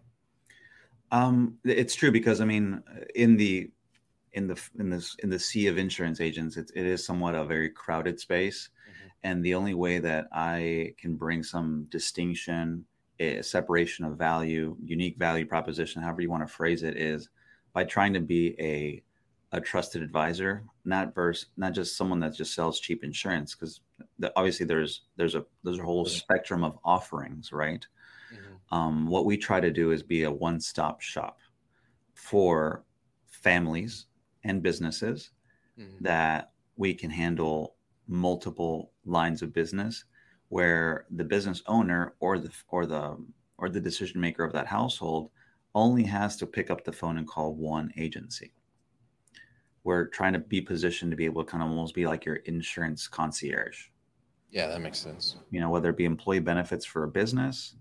Um, 1.11 1.57
it's 1.63 1.95
true 1.95 2.11
because 2.11 2.41
I 2.41 2.45
mean, 2.45 2.83
in 3.15 3.37
the 3.37 3.69
in 4.33 4.47
the 4.47 4.61
in 4.79 4.89
this 4.89 5.15
in 5.19 5.29
the 5.29 5.39
sea 5.39 5.67
of 5.67 5.77
insurance 5.77 6.19
agents, 6.19 6.57
it, 6.57 6.71
it 6.75 6.85
is 6.85 7.05
somewhat 7.05 7.35
a 7.35 7.45
very 7.45 7.69
crowded 7.69 8.19
space, 8.19 8.69
mm-hmm. 8.89 9.07
and 9.23 9.43
the 9.43 9.55
only 9.55 9.73
way 9.73 9.99
that 9.99 10.27
I 10.31 10.95
can 10.97 11.15
bring 11.15 11.43
some 11.43 11.85
distinction, 11.89 12.85
a 13.19 13.41
separation 13.41 14.05
of 14.05 14.17
value, 14.17 14.75
unique 14.83 15.17
value 15.17 15.45
proposition, 15.45 16.01
however 16.01 16.21
you 16.21 16.31
want 16.31 16.47
to 16.47 16.53
phrase 16.53 16.83
it, 16.83 16.97
is 16.97 17.29
by 17.73 17.83
trying 17.83 18.13
to 18.13 18.19
be 18.19 18.55
a 18.59 19.03
a 19.55 19.61
trusted 19.61 20.01
advisor, 20.01 20.63
not 20.83 21.13
verse, 21.13 21.45
not 21.57 21.73
just 21.73 21.95
someone 21.95 22.19
that 22.19 22.35
just 22.35 22.55
sells 22.55 22.79
cheap 22.79 23.03
insurance, 23.03 23.53
because 23.53 23.81
the, 24.17 24.33
obviously 24.35 24.65
there's 24.65 25.03
there's 25.15 25.35
a 25.35 25.45
there's 25.63 25.79
a 25.79 25.83
whole 25.83 26.05
spectrum 26.05 26.63
of 26.63 26.77
offerings, 26.83 27.51
right? 27.51 27.85
Um, 28.71 29.05
what 29.05 29.25
we 29.25 29.37
try 29.37 29.59
to 29.59 29.69
do 29.69 29.91
is 29.91 30.01
be 30.01 30.23
a 30.23 30.31
one 30.31 30.59
stop 30.59 31.01
shop 31.01 31.39
for 32.15 32.83
families 33.27 34.07
and 34.43 34.61
businesses 34.61 35.31
mm-hmm. 35.79 36.03
that 36.03 36.51
we 36.75 36.93
can 36.93 37.09
handle 37.09 37.75
multiple 38.07 38.91
lines 39.05 39.41
of 39.41 39.53
business 39.53 40.05
where 40.49 41.05
the 41.11 41.23
business 41.23 41.63
owner 41.67 42.13
or 42.19 42.37
the 42.37 42.51
or 42.67 42.85
the 42.85 43.17
or 43.57 43.69
the 43.69 43.79
decision 43.79 44.19
maker 44.19 44.43
of 44.43 44.53
that 44.53 44.67
household 44.67 45.31
only 45.75 46.03
has 46.03 46.35
to 46.37 46.45
pick 46.45 46.69
up 46.69 46.83
the 46.83 46.91
phone 46.91 47.17
and 47.17 47.27
call 47.27 47.55
one 47.55 47.91
agency. 47.97 48.51
We're 49.83 50.05
trying 50.05 50.33
to 50.33 50.39
be 50.39 50.61
positioned 50.61 51.11
to 51.11 51.17
be 51.17 51.25
able 51.25 51.43
to 51.43 51.51
kind 51.51 51.63
of 51.63 51.69
almost 51.69 51.95
be 51.95 52.05
like 52.05 52.25
your 52.25 52.35
insurance 52.37 53.07
concierge. 53.07 53.87
Yeah, 54.51 54.67
that 54.67 54.81
makes 54.81 54.99
sense. 54.99 55.37
You 55.49 55.59
know, 55.59 55.69
whether 55.69 55.89
it 55.89 55.97
be 55.97 56.05
employee 56.05 56.39
benefits 56.39 56.85
for 56.85 57.03
a 57.03 57.07
business, 57.07 57.75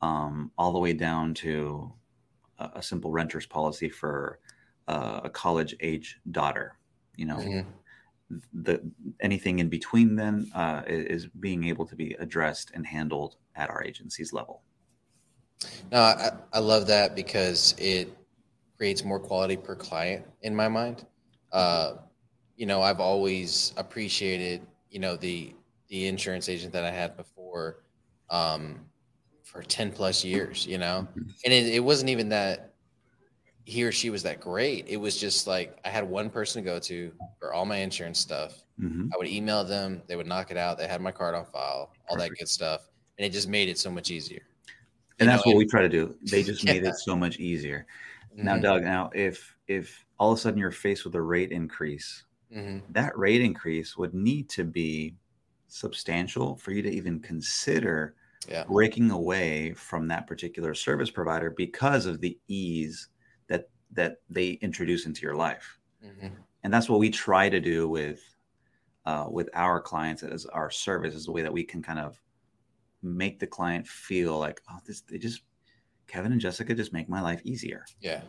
um, 0.00 0.50
all 0.56 0.72
the 0.72 0.78
way 0.78 0.94
down 0.94 1.34
to 1.34 1.92
a, 2.58 2.70
a 2.76 2.82
simple 2.82 3.10
renter's 3.10 3.46
policy 3.46 3.88
for 3.88 4.40
uh, 4.88 5.20
a 5.24 5.30
college 5.30 5.76
age 5.80 6.18
daughter. 6.32 6.76
You 7.16 7.26
know, 7.26 7.36
mm-hmm. 7.36 8.38
the 8.62 8.80
anything 9.20 9.58
in 9.60 9.68
between 9.68 10.16
then 10.16 10.50
uh, 10.54 10.82
is 10.86 11.26
being 11.26 11.64
able 11.64 11.86
to 11.86 11.94
be 11.94 12.14
addressed 12.18 12.72
and 12.74 12.86
handled 12.86 13.36
at 13.54 13.70
our 13.70 13.82
agency's 13.84 14.32
level. 14.32 14.62
No, 15.92 16.00
I, 16.00 16.30
I 16.52 16.58
love 16.58 16.86
that 16.86 17.14
because 17.14 17.74
it 17.78 18.16
creates 18.76 19.04
more 19.04 19.18
quality 19.18 19.56
per 19.56 19.74
client 19.74 20.24
in 20.42 20.54
my 20.54 20.68
mind. 20.68 21.04
Uh, 21.52 21.94
you 22.56 22.66
know, 22.66 22.82
I've 22.82 23.00
always 23.00 23.72
appreciated, 23.76 24.62
you 24.90 24.98
know, 24.98 25.16
the 25.16 25.54
the 25.88 26.06
insurance 26.06 26.48
agent 26.48 26.72
that 26.72 26.84
I 26.84 26.90
had 26.90 27.16
before. 27.16 27.84
Um, 28.30 28.80
for 29.48 29.62
10 29.62 29.92
plus 29.92 30.24
years, 30.24 30.66
you 30.66 30.76
know? 30.76 31.08
Mm-hmm. 31.10 31.30
And 31.44 31.54
it, 31.54 31.74
it 31.74 31.80
wasn't 31.80 32.10
even 32.10 32.28
that 32.28 32.74
he 33.68 33.84
or 33.84 33.92
she 33.92 34.08
was 34.08 34.22
that 34.22 34.40
great. 34.40 34.86
It 34.88 34.96
was 34.96 35.20
just 35.20 35.46
like 35.46 35.78
I 35.84 35.90
had 35.90 36.08
one 36.08 36.30
person 36.30 36.64
to 36.64 36.66
go 36.66 36.78
to 36.78 37.12
for 37.38 37.52
all 37.52 37.66
my 37.66 37.76
insurance 37.76 38.18
stuff. 38.18 38.64
Mm-hmm. 38.80 39.10
I 39.12 39.18
would 39.18 39.28
email 39.28 39.62
them, 39.62 40.00
they 40.06 40.16
would 40.16 40.26
knock 40.26 40.50
it 40.50 40.56
out. 40.56 40.78
They 40.78 40.86
had 40.86 41.02
my 41.02 41.12
card 41.12 41.34
on 41.34 41.44
file, 41.44 41.92
all 42.08 42.16
Perfect. 42.16 42.30
that 42.30 42.38
good 42.38 42.48
stuff. 42.48 42.88
And 43.18 43.26
it 43.26 43.30
just 43.30 43.46
made 43.46 43.68
it 43.68 43.78
so 43.78 43.90
much 43.90 44.10
easier. 44.10 44.40
And 45.18 45.26
you 45.26 45.32
that's 45.32 45.44
know, 45.44 45.50
what 45.50 45.58
we 45.58 45.66
try 45.66 45.82
to 45.82 45.88
do. 45.90 46.14
They 46.22 46.42
just 46.42 46.64
yeah. 46.64 46.72
made 46.72 46.84
it 46.84 46.94
so 46.94 47.14
much 47.14 47.40
easier. 47.40 47.86
Mm-hmm. 48.32 48.44
Now, 48.46 48.56
Doug, 48.56 48.84
now 48.84 49.10
if 49.14 49.54
if 49.66 50.02
all 50.18 50.32
of 50.32 50.38
a 50.38 50.40
sudden 50.40 50.58
you're 50.58 50.70
faced 50.70 51.04
with 51.04 51.14
a 51.14 51.20
rate 51.20 51.52
increase, 51.52 52.24
mm-hmm. 52.50 52.78
that 52.94 53.18
rate 53.18 53.42
increase 53.42 53.98
would 53.98 54.14
need 54.14 54.48
to 54.48 54.64
be 54.64 55.14
substantial 55.66 56.56
for 56.56 56.70
you 56.70 56.80
to 56.80 56.90
even 56.90 57.20
consider 57.20 58.14
yeah. 58.48 58.64
breaking 58.64 59.10
away 59.10 59.74
from 59.74 60.08
that 60.08 60.26
particular 60.26 60.72
service 60.72 61.10
provider 61.10 61.50
because 61.50 62.06
of 62.06 62.22
the 62.22 62.38
ease 62.48 63.08
that 63.92 64.16
they 64.28 64.52
introduce 64.60 65.06
into 65.06 65.22
your 65.22 65.34
life. 65.34 65.78
Mm-hmm. 66.04 66.28
and 66.62 66.72
that's 66.72 66.88
what 66.88 67.00
we 67.00 67.10
try 67.10 67.48
to 67.48 67.58
do 67.58 67.88
with 67.88 68.22
uh, 69.04 69.26
with 69.28 69.48
our 69.52 69.80
clients 69.80 70.22
as 70.22 70.46
our 70.46 70.70
service 70.70 71.12
is 71.12 71.24
the 71.24 71.32
way 71.32 71.42
that 71.42 71.52
we 71.52 71.64
can 71.64 71.82
kind 71.82 71.98
of 71.98 72.20
make 73.02 73.40
the 73.40 73.46
client 73.48 73.84
feel 73.84 74.38
like 74.38 74.60
oh 74.70 74.78
this 74.86 75.00
they 75.00 75.18
just 75.18 75.42
kevin 76.06 76.30
and 76.30 76.40
jessica 76.40 76.72
just 76.72 76.92
make 76.92 77.08
my 77.08 77.20
life 77.20 77.40
easier. 77.42 77.84
Yeah. 78.00 78.20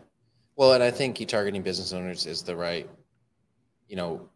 Well 0.56 0.74
and 0.74 0.84
i 0.84 0.90
think 0.90 1.20
you 1.20 1.28
targeting 1.28 1.62
business 1.62 1.94
owners 1.94 2.26
is 2.26 2.42
the 2.42 2.56
right 2.56 2.90
you 3.88 3.96
know 3.96 4.28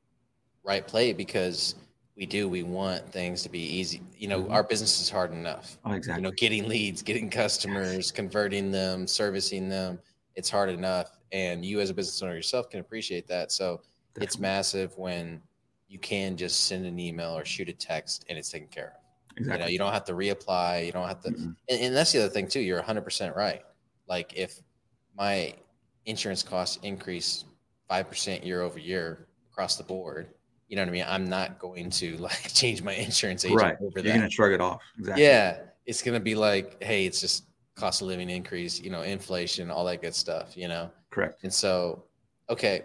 right 0.64 0.86
play 0.86 1.12
because 1.12 1.76
we 2.16 2.28
do 2.28 2.48
we 2.48 2.62
want 2.62 3.12
things 3.12 3.42
to 3.42 3.50
be 3.50 3.60
easy. 3.60 4.02
You 4.16 4.28
know 4.28 4.44
mm-hmm. 4.44 4.54
our 4.54 4.64
business 4.64 5.02
is 5.02 5.10
hard 5.10 5.32
enough. 5.32 5.80
Oh, 5.86 5.94
exactly 5.94 6.22
you 6.22 6.30
know 6.30 6.36
getting 6.38 6.68
leads 6.68 7.02
getting 7.02 7.30
customers 7.30 8.12
converting 8.12 8.70
them 8.70 9.08
servicing 9.08 9.70
them 9.70 10.00
it's 10.36 10.50
hard 10.50 10.70
enough 10.70 11.18
and 11.32 11.66
you 11.66 11.80
as 11.80 11.90
a 11.90 11.94
business 11.94 12.22
owner 12.22 12.36
yourself 12.36 12.70
can 12.70 12.80
appreciate 12.80 13.28
that 13.28 13.52
so 13.52 13.82
Definitely. 14.14 14.26
it's 14.26 14.40
massive 14.40 14.98
when 14.98 15.42
you 15.88 16.00
can 16.00 16.38
just 16.38 16.66
send 16.66 16.86
an 16.86 17.00
email 17.00 17.38
or 17.38 17.46
shoot 17.46 17.70
a 17.70 17.74
text 17.74 18.26
and 18.30 18.38
it's 18.38 18.50
taken 18.50 18.68
care 18.68 18.94
of 18.96 19.38
exactly. 19.38 19.54
you 19.54 19.60
know 19.60 19.72
you 19.72 19.78
don't 19.78 19.94
have 19.94 20.06
to 20.06 20.14
reapply 20.14 20.86
you 20.86 20.92
don't 20.92 21.08
have 21.08 21.22
to 21.22 21.30
mm-hmm. 21.30 21.52
and, 21.70 21.82
and 21.82 21.96
that's 21.96 22.12
the 22.12 22.20
other 22.20 22.30
thing 22.30 22.48
too 22.48 22.60
you're 22.60 22.82
100% 22.82 23.36
right 23.36 23.64
like 24.08 24.34
if 24.36 24.60
my 25.18 25.54
insurance 26.06 26.44
costs 26.44 26.80
increase 26.84 27.46
5% 27.90 28.46
year 28.46 28.62
over 28.62 28.80
year 28.80 29.28
across 29.52 29.78
the 29.78 29.84
board 29.84 30.30
you 30.74 30.78
know 30.78 30.82
what 30.82 30.90
I 30.90 30.92
mean? 30.92 31.06
I'm 31.08 31.30
not 31.30 31.60
going 31.60 31.92
to 31.92 32.18
like 32.18 32.52
change 32.52 32.82
my 32.82 32.94
insurance 32.94 33.46
agent 33.46 33.62
right. 33.62 33.76
over 33.80 33.84
You're 33.84 33.92
that. 33.92 34.06
You're 34.06 34.18
going 34.18 34.28
to 34.28 34.34
shrug 34.34 34.54
it 34.54 34.60
off. 34.60 34.82
Exactly. 34.98 35.24
Yeah. 35.24 35.58
It's 35.86 36.02
going 36.02 36.16
to 36.16 36.20
be 36.20 36.34
like, 36.34 36.82
hey, 36.82 37.06
it's 37.06 37.22
just 37.22 37.44
cost 37.76 38.02
of 38.02 38.08
living 38.08 38.30
increase, 38.30 38.80
you 38.80 38.90
know, 38.90 39.02
inflation, 39.02 39.72
all 39.72 39.86
that 39.86 40.02
good 40.02 40.16
stuff, 40.16 40.56
you 40.56 40.68
know? 40.68 40.92
Correct. 41.10 41.44
And 41.44 41.54
so, 41.54 42.04
okay. 42.50 42.84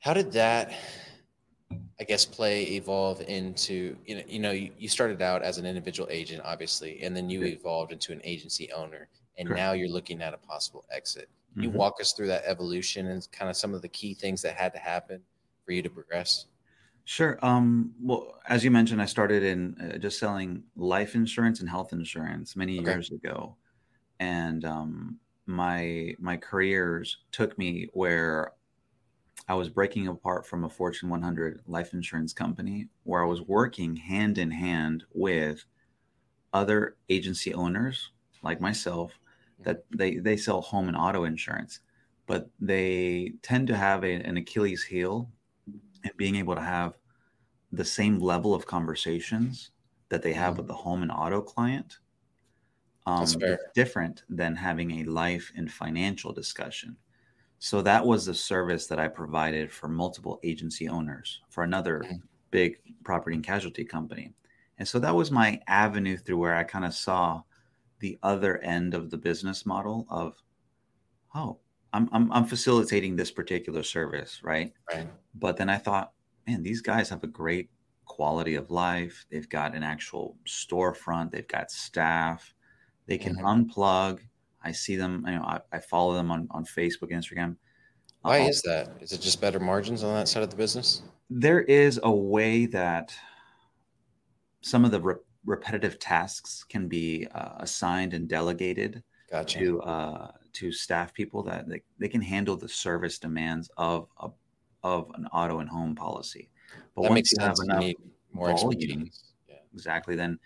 How 0.00 0.12
did 0.12 0.32
that, 0.32 0.72
I 1.98 2.04
guess, 2.04 2.24
play 2.26 2.64
evolve 2.64 3.22
into, 3.22 3.96
you 4.04 4.16
know, 4.16 4.22
you 4.28 4.38
know, 4.38 4.50
you, 4.50 4.88
started 4.88 5.22
out 5.22 5.42
as 5.42 5.58
an 5.58 5.66
individual 5.66 6.08
agent, 6.10 6.42
obviously, 6.44 7.02
and 7.02 7.16
then 7.16 7.30
you 7.30 7.40
yeah. 7.40 7.54
evolved 7.54 7.92
into 7.92 8.12
an 8.12 8.20
agency 8.24 8.70
owner. 8.72 9.08
And 9.38 9.48
Correct. 9.48 9.60
now 9.60 9.72
you're 9.72 9.88
looking 9.88 10.20
at 10.20 10.34
a 10.34 10.36
possible 10.36 10.84
exit. 10.92 11.28
Can 11.54 11.62
you 11.62 11.68
mm-hmm. 11.68 11.78
walk 11.78 12.00
us 12.00 12.12
through 12.12 12.26
that 12.28 12.42
evolution 12.44 13.06
and 13.06 13.26
kind 13.32 13.48
of 13.48 13.56
some 13.56 13.74
of 13.74 13.82
the 13.82 13.88
key 13.88 14.12
things 14.14 14.42
that 14.42 14.56
had 14.56 14.72
to 14.72 14.78
happen 14.78 15.20
for 15.64 15.72
you 15.72 15.82
to 15.82 15.90
progress? 15.90 16.46
Sure. 17.04 17.38
Um, 17.42 17.94
well, 18.00 18.38
as 18.48 18.64
you 18.64 18.70
mentioned, 18.70 19.02
I 19.02 19.06
started 19.06 19.42
in 19.42 19.78
uh, 19.78 19.98
just 19.98 20.18
selling 20.18 20.64
life 20.74 21.14
insurance 21.14 21.60
and 21.60 21.68
health 21.68 21.92
insurance 21.92 22.56
many 22.56 22.78
okay. 22.80 22.90
years 22.90 23.10
ago, 23.10 23.56
and 24.20 24.64
um, 24.64 25.18
my 25.46 26.14
my 26.18 26.38
careers 26.38 27.18
took 27.30 27.58
me 27.58 27.88
where 27.92 28.52
I 29.48 29.54
was 29.54 29.68
breaking 29.68 30.08
apart 30.08 30.46
from 30.46 30.64
a 30.64 30.68
Fortune 30.70 31.10
100 31.10 31.60
life 31.66 31.92
insurance 31.92 32.32
company, 32.32 32.88
where 33.02 33.22
I 33.22 33.26
was 33.26 33.42
working 33.42 33.96
hand 33.96 34.38
in 34.38 34.50
hand 34.50 35.04
with 35.12 35.66
other 36.54 36.96
agency 37.10 37.52
owners 37.52 38.12
like 38.42 38.60
myself 38.62 39.18
that 39.60 39.84
they 39.94 40.16
they 40.16 40.38
sell 40.38 40.62
home 40.62 40.88
and 40.88 40.96
auto 40.96 41.24
insurance, 41.24 41.80
but 42.26 42.48
they 42.60 43.34
tend 43.42 43.66
to 43.68 43.76
have 43.76 44.04
a, 44.04 44.14
an 44.14 44.38
Achilles 44.38 44.84
heel 44.84 45.30
and 46.04 46.16
being 46.16 46.36
able 46.36 46.54
to 46.54 46.60
have 46.60 46.96
the 47.72 47.84
same 47.84 48.20
level 48.20 48.54
of 48.54 48.66
conversations 48.66 49.70
that 50.08 50.22
they 50.22 50.32
have 50.32 50.52
mm-hmm. 50.52 50.58
with 50.58 50.68
the 50.68 50.74
home 50.74 51.02
and 51.02 51.10
auto 51.10 51.40
client 51.40 51.98
um, 53.06 53.26
different 53.74 54.22
than 54.28 54.56
having 54.56 55.00
a 55.00 55.04
life 55.04 55.52
and 55.56 55.70
financial 55.70 56.32
discussion 56.32 56.96
so 57.58 57.82
that 57.82 58.04
was 58.04 58.24
the 58.24 58.34
service 58.34 58.86
that 58.86 58.98
i 58.98 59.08
provided 59.08 59.72
for 59.72 59.88
multiple 59.88 60.38
agency 60.42 60.88
owners 60.88 61.40
for 61.48 61.64
another 61.64 62.00
mm-hmm. 62.00 62.16
big 62.50 62.78
property 63.04 63.34
and 63.34 63.44
casualty 63.44 63.84
company 63.84 64.32
and 64.78 64.86
so 64.86 64.98
that 64.98 65.14
was 65.14 65.30
my 65.30 65.60
avenue 65.66 66.16
through 66.16 66.38
where 66.38 66.54
i 66.54 66.64
kind 66.64 66.84
of 66.84 66.94
saw 66.94 67.42
the 68.00 68.18
other 68.22 68.58
end 68.58 68.94
of 68.94 69.10
the 69.10 69.16
business 69.16 69.66
model 69.66 70.06
of 70.08 70.34
oh 71.34 71.58
I'm, 71.94 72.08
I'm, 72.12 72.32
I'm 72.32 72.44
facilitating 72.44 73.14
this 73.14 73.30
particular 73.30 73.84
service, 73.84 74.40
right? 74.42 74.72
Right. 74.92 75.06
But 75.36 75.56
then 75.56 75.70
I 75.70 75.78
thought, 75.78 76.12
man, 76.46 76.62
these 76.62 76.82
guys 76.82 77.08
have 77.08 77.22
a 77.22 77.28
great 77.28 77.70
quality 78.04 78.56
of 78.56 78.70
life. 78.70 79.24
They've 79.30 79.48
got 79.48 79.76
an 79.76 79.84
actual 79.84 80.36
storefront. 80.46 81.30
They've 81.30 81.46
got 81.46 81.70
staff. 81.70 82.52
They 83.06 83.16
can 83.16 83.36
mm-hmm. 83.36 83.46
unplug. 83.46 84.18
I 84.62 84.72
see 84.72 84.96
them. 84.96 85.24
You 85.26 85.36
know, 85.36 85.42
I, 85.42 85.60
I, 85.72 85.78
follow 85.78 86.14
them 86.14 86.30
on 86.30 86.48
on 86.50 86.64
Facebook, 86.64 87.12
Instagram. 87.12 87.56
Why 88.22 88.40
uh, 88.40 88.48
is 88.48 88.62
that? 88.62 88.90
Is 89.00 89.12
it 89.12 89.20
just 89.20 89.40
better 89.40 89.60
margins 89.60 90.02
on 90.02 90.14
that 90.14 90.26
side 90.26 90.42
of 90.42 90.50
the 90.50 90.56
business? 90.56 91.02
There 91.30 91.60
is 91.60 92.00
a 92.02 92.10
way 92.10 92.66
that 92.66 93.14
some 94.62 94.84
of 94.84 94.90
the 94.90 95.00
re- 95.00 95.14
repetitive 95.44 95.98
tasks 95.98 96.64
can 96.64 96.88
be 96.88 97.28
uh, 97.34 97.56
assigned 97.58 98.14
and 98.14 98.26
delegated 98.26 99.02
gotcha. 99.30 99.58
to 99.58 99.82
uh, 99.82 100.30
to 100.54 100.72
staff 100.72 101.12
people 101.12 101.42
that 101.42 101.68
they, 101.68 101.82
they 101.98 102.08
can 102.08 102.22
handle 102.22 102.56
the 102.56 102.68
service 102.68 103.18
demands 103.18 103.70
of 103.76 104.08
a, 104.20 104.30
of 104.82 105.10
an 105.14 105.26
auto 105.26 105.58
and 105.60 105.68
home 105.68 105.94
policy. 105.94 106.48
But 106.94 107.02
that 107.02 107.10
once 107.10 107.32
you 107.32 107.36
sense. 107.36 107.60
have 107.60 107.68
enough 107.68 107.84
you 107.84 107.94
more 108.32 108.56
volume, 108.56 109.10
yeah. 109.48 109.56
exactly, 109.72 110.16
then 110.16 110.38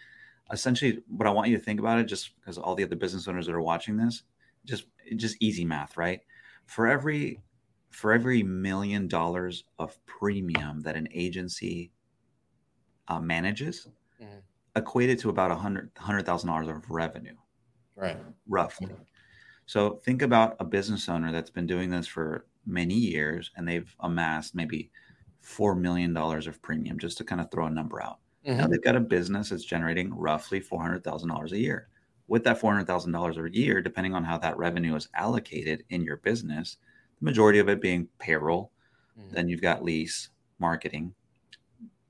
essentially 0.53 1.03
what 1.09 1.27
I 1.27 1.31
want 1.31 1.49
you 1.49 1.57
to 1.57 1.63
think 1.63 1.81
about 1.81 1.99
it, 1.99 2.05
just 2.05 2.31
because 2.41 2.59
all 2.59 2.75
the 2.75 2.85
other 2.85 2.97
business 2.97 3.29
owners 3.29 3.47
that 3.47 3.55
are 3.55 3.63
watching 3.63 3.97
this, 3.97 4.23
just 4.65 4.85
just 5.17 5.37
easy 5.41 5.65
math, 5.65 5.97
right? 5.97 6.21
For 6.67 6.87
every 6.87 7.41
for 7.91 8.13
every 8.13 8.43
million 8.43 9.09
dollars 9.09 9.65
of 9.79 9.99
premium 10.07 10.81
that 10.83 10.97
an 10.97 11.09
agency 11.13 11.91
uh, 13.09 13.21
manages, 13.21 13.89
mm-hmm. 14.23 14.39
equated 14.77 15.19
to 15.21 15.31
about 15.31 15.51
a 15.51 15.55
hundred 15.55 15.91
hundred 15.97 16.27
thousand 16.27 16.49
dollars 16.49 16.69
of 16.69 16.89
revenue, 16.91 17.37
right? 17.97 18.19
Roughly. 18.47 18.89
Mm-hmm. 18.89 19.03
So 19.69 20.01
think 20.03 20.23
about 20.23 20.57
a 20.61 20.65
business 20.65 21.11
owner 21.11 21.31
that's 21.31 21.51
been 21.51 21.67
doing 21.67 21.91
this 21.91 22.07
for 22.07 22.47
many 22.65 22.95
years 22.95 23.51
and 23.55 23.69
they've 23.69 23.95
amassed 24.01 24.55
maybe 24.55 24.91
four 25.43 25.75
million 25.75 26.15
dollars 26.15 26.47
of 26.47 26.63
premium, 26.63 26.99
just 26.99 27.19
to 27.19 27.25
kind 27.25 27.39
of 27.39 27.51
throw 27.51 27.67
a 27.67 27.71
number 27.71 28.03
out. 28.03 28.19
Mm-hmm. 28.47 28.61
Now 28.61 28.67
they've 28.67 28.83
got 28.83 28.97
a 28.97 29.01
business 29.01 29.51
that's 29.51 29.67
generating 29.67 30.15
roughly 30.15 30.59
four 30.59 30.81
hundred 30.81 31.05
thousand 31.05 31.29
dollars 31.29 31.53
a 31.53 31.59
year. 31.59 31.89
With 32.29 32.45
that 32.45 32.59
four 32.59 32.73
hundred 32.73 32.87
thousand 32.87 33.13
dollars 33.13 33.37
a 33.37 33.47
year, 33.53 33.83
depending 33.83 34.15
on 34.15 34.25
how 34.25 34.39
that 34.39 34.57
revenue 34.57 34.97
is 34.97 35.11
allocated 35.13 35.85
in 35.91 36.03
your 36.03 36.17
business, 36.17 36.79
the 37.19 37.27
majority 37.27 37.59
of 37.59 37.69
it 37.69 37.83
being 37.83 38.09
payroll, 38.19 38.73
mm-hmm. 39.21 39.35
then 39.35 39.51
you've 39.51 39.61
got 39.61 39.85
lease, 39.85 40.31
marketing. 40.59 41.13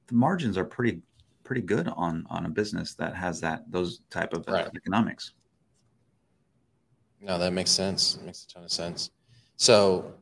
The 0.07 0.15
margins 0.15 0.57
are 0.57 0.65
pretty 0.65 1.03
pretty 1.43 1.63
good 1.63 1.89
on 1.89 2.25
on 2.31 2.47
a 2.47 2.51
business 2.51 2.95
that 2.95 3.17
has 3.17 3.41
that 3.41 3.65
those 3.69 4.03
type 4.11 4.33
of 4.33 4.47
right. 4.47 4.71
economics. 4.77 5.33
No, 7.21 7.39
that 7.39 7.53
makes 7.53 7.71
sense. 7.71 8.17
It 8.17 8.25
makes 8.25 8.45
a 8.45 8.49
ton 8.49 8.65
of 8.65 8.73
sense. 8.73 9.11
So 9.57 10.15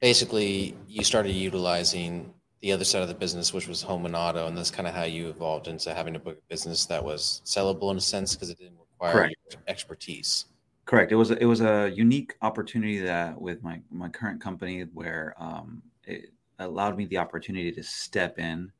basically, 0.00 0.76
you 0.86 1.04
started 1.04 1.32
utilizing 1.32 2.32
the 2.60 2.72
other 2.72 2.84
side 2.84 3.02
of 3.02 3.08
the 3.08 3.14
business, 3.14 3.52
which 3.52 3.66
was 3.66 3.82
home 3.82 4.06
and 4.06 4.14
auto, 4.14 4.46
and 4.46 4.56
that's 4.56 4.70
kind 4.70 4.86
of 4.86 4.94
how 4.94 5.02
you 5.02 5.28
evolved 5.28 5.66
into 5.66 5.92
having 5.92 6.14
a 6.14 6.18
book 6.18 6.38
of 6.38 6.48
business 6.48 6.86
that 6.86 7.04
was 7.04 7.42
sellable 7.44 7.90
in 7.90 7.96
a 7.96 8.00
sense 8.00 8.34
because 8.34 8.50
it 8.50 8.58
didn't 8.58 8.78
require 8.78 9.30
expertise. 9.66 10.46
Correct. 10.84 11.10
It 11.10 11.16
was 11.16 11.30
a, 11.30 11.38
it 11.38 11.44
was 11.44 11.60
a 11.60 11.92
unique 11.94 12.34
opportunity 12.42 12.98
that 12.98 13.40
with 13.40 13.62
my 13.62 13.80
my 13.90 14.08
current 14.08 14.40
company 14.40 14.82
where 14.94 15.34
um, 15.38 15.82
it 16.04 16.32
allowed 16.58 16.96
me 16.96 17.04
the 17.06 17.18
opportunity 17.18 17.72
to 17.72 17.82
step 17.82 18.38
in 18.38 18.70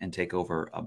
and 0.00 0.12
take 0.12 0.34
over 0.34 0.70
a 0.74 0.84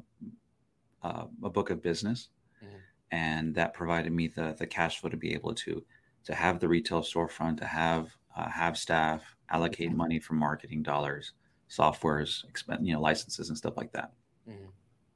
uh, 1.04 1.26
a 1.44 1.50
book 1.50 1.70
of 1.70 1.82
business, 1.82 2.30
mm-hmm. 2.64 2.76
and 3.12 3.54
that 3.56 3.74
provided 3.74 4.12
me 4.12 4.28
the 4.28 4.56
the 4.58 4.68
cash 4.68 5.00
flow 5.00 5.10
to 5.10 5.18
be 5.18 5.34
able 5.34 5.54
to 5.56 5.84
to 6.26 6.36
have 6.36 6.60
the 6.60 6.68
retail 6.68 7.02
storefront, 7.02 7.58
to 7.58 7.66
have 7.66 8.16
uh, 8.36 8.50
have 8.50 8.78
staff, 8.78 9.36
allocate 9.50 9.92
money 9.92 10.20
for 10.20 10.34
marketing 10.34 10.84
dollars, 10.84 11.34
softwares, 11.70 12.48
expense, 12.50 12.82
you 12.84 12.94
know, 12.94 13.02
licenses 13.02 13.50
and 13.50 13.58
stuff 13.58 13.78
like 13.78 13.92
that. 13.94 14.12
Mm-hmm. 14.50 14.70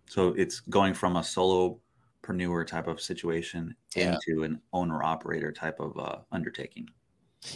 So 0.07 0.29
it's 0.29 0.59
going 0.61 0.93
from 0.93 1.15
a 1.15 1.21
solopreneur 1.21 2.65
type 2.65 2.87
of 2.87 3.01
situation 3.01 3.75
yeah. 3.95 4.15
into 4.15 4.43
an 4.43 4.61
owner 4.73 5.03
operator 5.03 5.51
type 5.51 5.79
of 5.79 5.97
uh, 5.97 6.17
undertaking. 6.31 6.87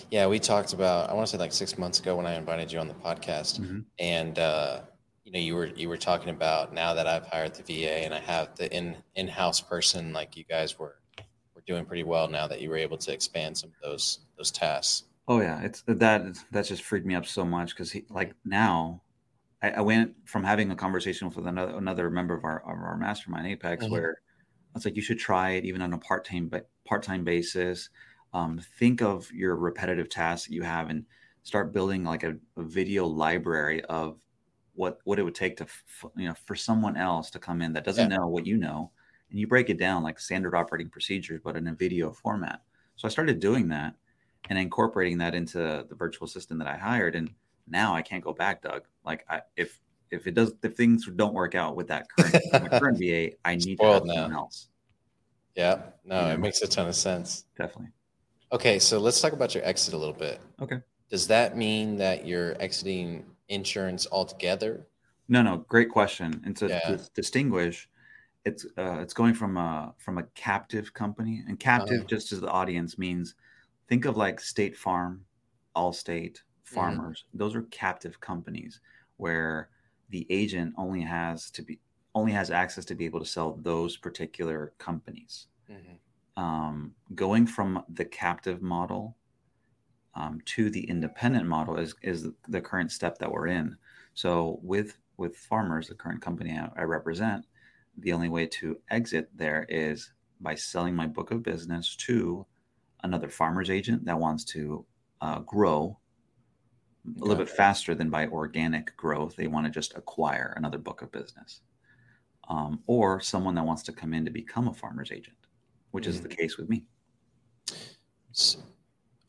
Yeah, 0.10 0.28
we 0.28 0.40
talked 0.40 0.74
about 0.74 1.10
I 1.10 1.14
want 1.14 1.28
to 1.28 1.32
say 1.32 1.38
like 1.38 1.52
six 1.52 1.78
months 1.78 2.00
ago 2.00 2.16
when 2.16 2.26
I 2.26 2.36
invited 2.36 2.72
you 2.72 2.80
on 2.80 2.88
the 2.88 2.94
podcast, 2.94 3.60
mm-hmm. 3.60 3.80
and 4.00 4.38
uh, 4.38 4.82
you 5.24 5.32
know 5.32 5.40
you 5.40 5.56
were 5.56 5.68
you 5.68 5.90
were 5.90 5.98
talking 5.98 6.30
about 6.30 6.74
now 6.74 6.94
that 6.94 7.08
I've 7.08 7.26
hired 7.26 7.56
the 7.56 7.64
VA 7.64 8.04
and 8.04 8.14
I 8.14 8.20
have 8.20 8.56
the 8.56 8.74
in 8.76 8.96
in 9.16 9.28
house 9.28 9.60
person 9.60 10.14
like 10.14 10.38
you 10.38 10.44
guys 10.44 10.78
were 10.78 11.01
were 11.62 11.74
doing 11.74 11.86
pretty 11.86 12.04
well 12.04 12.28
now 12.28 12.48
that 12.48 12.62
you 12.62 12.70
were 12.70 12.78
able 12.78 12.98
to 12.98 13.14
expand 13.14 13.58
some 13.58 13.70
of 13.70 13.90
those 13.90 14.20
those 14.38 14.52
tasks. 14.52 15.04
Oh 15.28 15.42
yeah, 15.42 15.62
it's 15.62 15.84
that 15.88 16.38
that 16.52 16.66
just 16.66 16.84
freaked 16.84 17.06
me 17.06 17.16
up 17.16 17.26
so 17.26 17.46
much 17.46 17.70
because 17.70 17.96
like 18.10 18.34
now, 18.44 19.02
I, 19.62 19.72
I, 19.72 19.82
went 19.82 20.16
from 20.26 20.44
having 20.44 20.72
a 20.72 20.76
conversation 20.76 21.30
with 21.30 21.46
another 21.46 21.78
another 21.78 22.10
member 22.10 22.36
of 22.36 22.44
our 22.44 22.60
of 22.62 22.84
our 22.84 22.98
mastermind 22.98 23.48
Apex 23.48 23.84
mm-hmm. 23.84 23.94
where 23.94 24.18
I 24.74 24.78
was 24.78 24.86
like, 24.86 24.96
you 24.96 25.02
should 25.02 25.20
try 25.20 25.52
it 25.52 25.66
even 25.66 25.82
on 25.82 25.94
a 25.94 25.98
part 25.98 26.26
time 26.26 26.48
but 26.48 26.70
part 26.86 27.04
time 27.04 27.24
basis. 27.24 27.90
Um, 28.34 28.62
think 28.80 29.02
of 29.02 29.30
your 29.34 29.58
repetitive 29.58 30.08
tasks 30.08 30.48
that 30.48 30.54
you 30.54 30.64
have 30.64 30.90
and 30.90 31.06
start 31.44 31.74
building 31.74 32.06
like 32.06 32.24
a, 32.24 32.38
a 32.56 32.64
video 32.64 33.06
library 33.06 33.84
of 33.86 34.20
what 34.74 35.00
what 35.04 35.20
it 35.20 35.24
would 35.24 35.36
take 35.36 35.58
to 35.58 35.68
you 36.16 36.28
know 36.28 36.34
for 36.46 36.56
someone 36.56 36.96
else 36.96 37.30
to 37.30 37.40
come 37.40 37.62
in 37.62 37.74
that 37.74 37.84
doesn't 37.84 38.10
yeah. 38.10 38.18
know 38.18 38.28
what 38.28 38.46
you 38.46 38.58
know 38.58 38.92
and 39.32 39.40
you 39.40 39.48
break 39.48 39.70
it 39.70 39.80
down 39.80 40.04
like 40.04 40.20
standard 40.20 40.54
operating 40.54 40.90
procedures, 40.90 41.42
but 41.44 41.56
in 41.56 41.68
a 41.68 41.74
video 41.74 42.12
format. 42.12 42.62
So 42.96 43.08
I 43.08 43.12
started 43.12 43.40
doing 43.40 43.70
that 43.70 43.96
and 44.50 44.60
incorporating 44.60 45.18
that 45.20 45.34
into 45.34 45.86
the 45.88 45.96
virtual 45.96 46.26
assistant 46.26 46.60
that 46.60 46.68
I 46.68 46.78
hired. 46.78 47.16
And 47.16 47.32
now 47.68 47.96
I 47.96 48.02
can't 48.02 48.24
go 48.24 48.34
back, 48.34 48.62
Doug. 48.62 48.84
Like 49.04 49.26
I, 49.30 49.42
if 49.56 49.80
if 50.12 50.28
it 50.28 50.36
does 50.36 50.54
if 50.62 50.76
things 50.76 51.08
don't 51.16 51.34
work 51.34 51.56
out 51.56 51.76
with 51.76 51.88
that 51.88 52.08
current 52.10 52.72
current 52.72 53.00
VA, 53.00 53.32
I 53.46 53.56
need 53.56 53.80
to 53.80 53.86
have 53.86 54.04
someone 54.06 54.34
else. 54.34 54.68
Yeah, 55.56 55.82
no, 56.06 56.28
it 56.28 56.40
makes 56.40 56.62
a 56.62 56.68
ton 56.68 56.88
of 56.88 56.96
sense. 56.96 57.46
Definitely. 57.58 57.92
Okay, 58.52 58.80
so 58.80 59.00
let's 59.00 59.20
talk 59.22 59.34
about 59.34 59.56
your 59.56 59.64
exit 59.66 59.94
a 59.94 59.98
little 59.98 60.14
bit. 60.14 60.42
Okay. 60.62 60.80
Does 61.10 61.28
that 61.28 61.58
mean 61.58 61.98
that 61.98 62.26
you're 62.26 62.62
exiting 62.62 63.26
insurance 63.48 64.08
altogether? 64.12 64.88
No, 65.28 65.42
no, 65.42 65.58
great 65.70 65.90
question. 65.90 66.42
And 66.46 66.56
to, 66.58 66.68
yeah. 66.68 66.80
to 66.80 67.10
distinguish, 67.14 67.90
it's 68.46 68.66
uh, 68.78 69.00
it's 69.00 69.14
going 69.14 69.34
from 69.34 69.58
a 69.58 69.94
from 69.98 70.18
a 70.18 70.24
captive 70.36 70.94
company, 70.94 71.44
and 71.48 71.60
captive, 71.60 72.02
uh, 72.02 72.06
just 72.06 72.32
as 72.32 72.42
the 72.42 72.50
audience 72.50 72.98
means, 72.98 73.36
think 73.88 74.06
of 74.06 74.18
like 74.18 74.40
State 74.40 74.76
Farm, 74.76 75.26
Allstate, 75.76 76.34
mm-hmm. 76.34 76.76
Farmers. 76.76 77.26
Mm-hmm. 77.28 77.38
Those 77.38 77.56
are 77.56 77.64
captive 77.64 78.20
companies 78.20 78.80
where 79.18 79.70
the 80.10 80.26
agent 80.30 80.74
only 80.78 81.02
has 81.02 81.52
to 81.52 81.62
be 81.62 81.80
only 82.16 82.32
has 82.32 82.52
access 82.52 82.84
to 82.86 82.96
be 82.96 83.06
able 83.06 83.20
to 83.20 83.26
sell 83.26 83.58
those 83.62 83.98
particular 83.98 84.74
companies. 84.78 85.48
Mm-hmm. 85.70 86.44
Um, 86.44 86.94
going 87.14 87.46
from 87.46 87.84
the 87.90 88.06
captive 88.06 88.62
model 88.62 89.18
um, 90.16 90.42
to 90.46 90.70
the 90.70 90.84
independent 90.90 91.46
model 91.46 91.78
is 91.78 91.94
is 92.02 92.28
the 92.48 92.62
current 92.62 92.92
step 92.92 93.18
that 93.20 93.32
we're 93.32 93.48
in. 93.48 93.78
So 94.14 94.60
with 94.64 94.98
with 95.18 95.38
Farmers, 95.38 95.88
the 95.88 95.96
current 95.96 96.22
company 96.22 96.58
I, 96.58 96.70
I 96.82 96.84
represent, 96.84 97.46
the 97.98 98.14
only 98.14 98.30
way 98.30 98.46
to 98.46 98.78
exit 98.90 99.30
there 99.36 99.66
is 99.70 100.12
by 100.40 100.56
selling 100.56 100.96
my 100.96 101.08
book 101.08 101.32
of 101.32 101.44
business 101.44 101.96
to 101.96 102.46
another 103.04 103.30
farmer's 103.30 103.70
agent 103.70 104.06
that 104.06 104.20
wants 104.20 104.44
to 104.44 104.86
uh, 105.22 105.40
grow 105.40 105.98
a 107.06 107.20
little 107.20 107.44
bit 107.44 107.50
faster 107.50 107.96
than 107.96 108.10
by 108.10 108.28
organic 108.28 108.96
growth. 108.96 109.36
They 109.36 109.48
want 109.48 109.66
to 109.66 109.72
just 109.72 109.96
acquire 109.96 110.54
another 110.58 110.78
book 110.78 111.02
of 111.02 111.12
business. 111.12 111.62
Um, 112.50 112.82
or 112.86 113.22
someone 113.22 113.56
that 113.56 113.66
wants 113.66 113.84
to 113.84 113.94
come 113.94 114.14
in 114.14 114.26
to 114.26 114.32
become 114.32 114.68
a 114.68 114.74
farmer's 114.74 115.12
agent, 115.12 115.38
which 115.92 116.04
mm-hmm. 116.04 116.10
is 116.10 116.22
the 116.22 116.28
mm. 116.28 116.38
case 116.38 116.58
with 116.58 116.70
me. 116.70 116.84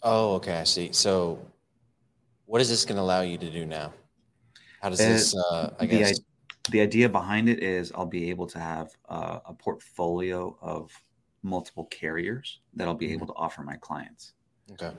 Oh, 0.02 0.34
okay. 0.34 0.56
I 0.58 0.64
see. 0.64 0.92
So, 0.92 1.38
what 2.46 2.60
is 2.60 2.68
this 2.68 2.84
going 2.84 2.96
to 2.96 3.02
allow 3.02 3.20
you 3.20 3.38
to 3.38 3.50
do 3.50 3.64
now? 3.64 3.92
How 4.80 4.88
does 4.88 4.98
this, 4.98 5.36
uh, 5.36 5.70
I 5.78 5.86
guess? 5.86 6.18
The, 6.70 6.80
idea 6.80 7.08
behind 7.08 7.48
it 7.48 7.62
is 7.62 7.92
I'll 7.94 8.06
be 8.06 8.30
able 8.30 8.46
to 8.48 8.58
have 8.58 8.90
uh, 9.08 9.40
a 9.46 9.54
portfolio 9.54 10.56
of 10.60 10.90
multiple 11.42 11.86
carriers 11.86 12.60
that 12.74 12.86
I'll 12.86 12.94
be 12.94 13.06
mm-hmm. 13.06 13.14
able 13.14 13.26
to 13.26 13.34
offer 13.34 13.62
my 13.62 13.76
clients. 13.76 14.34
Okay. 14.72 14.92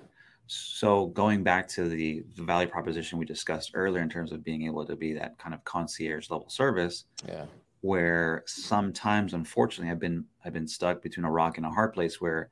So 0.48 1.08
going 1.08 1.43
back 1.43 1.67
to 1.70 1.88
the, 1.88 2.24
the 2.36 2.43
value 2.43 2.67
proposition 2.67 3.17
we 3.17 3.25
discussed 3.25 3.72
earlier 3.74 4.03
in 4.03 4.10
terms 4.10 4.32
of 4.32 4.43
being 4.43 4.63
able 4.63 4.86
to 4.86 4.96
be 4.96 5.13
that 5.13 5.38
kind 5.38 5.53
of 5.53 5.63
concierge 5.63 6.29
level 6.29 6.50
service, 6.50 7.05
yeah, 7.27 7.46
where 7.82 8.43
sometimes 8.46 9.34
unfortunately 9.34 9.91
I've 9.91 10.00
been 10.00 10.25
I've 10.43 10.53
been 10.53 10.67
stuck 10.67 11.01
between 11.01 11.25
a 11.25 11.32
rock 11.32 11.58
and 11.58 11.65
a 11.65 11.70
hard 11.70 11.93
place 11.93 12.20
where, 12.20 12.50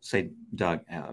say, 0.00 0.30
Doug, 0.54 0.80
uh, 0.92 1.12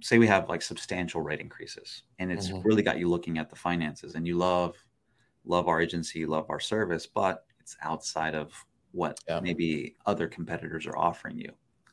say 0.00 0.18
we 0.18 0.26
have 0.26 0.48
like 0.48 0.62
substantial 0.62 1.20
rate 1.20 1.40
increases, 1.40 2.02
and 2.18 2.32
it's 2.32 2.48
mm-hmm. 2.48 2.66
really 2.66 2.82
got 2.82 2.98
you 2.98 3.08
looking 3.08 3.38
at 3.38 3.48
the 3.48 3.56
finances, 3.56 4.14
and 4.14 4.26
you 4.26 4.36
love 4.36 4.76
love 5.44 5.68
our 5.68 5.80
agency, 5.80 6.26
love 6.26 6.46
our 6.48 6.60
service, 6.60 7.06
but 7.06 7.44
it's 7.60 7.76
outside 7.82 8.34
of 8.34 8.52
what 8.92 9.18
yeah. 9.28 9.40
maybe 9.40 9.96
other 10.06 10.28
competitors 10.28 10.86
are 10.86 10.96
offering 10.96 11.38
you. 11.38 11.50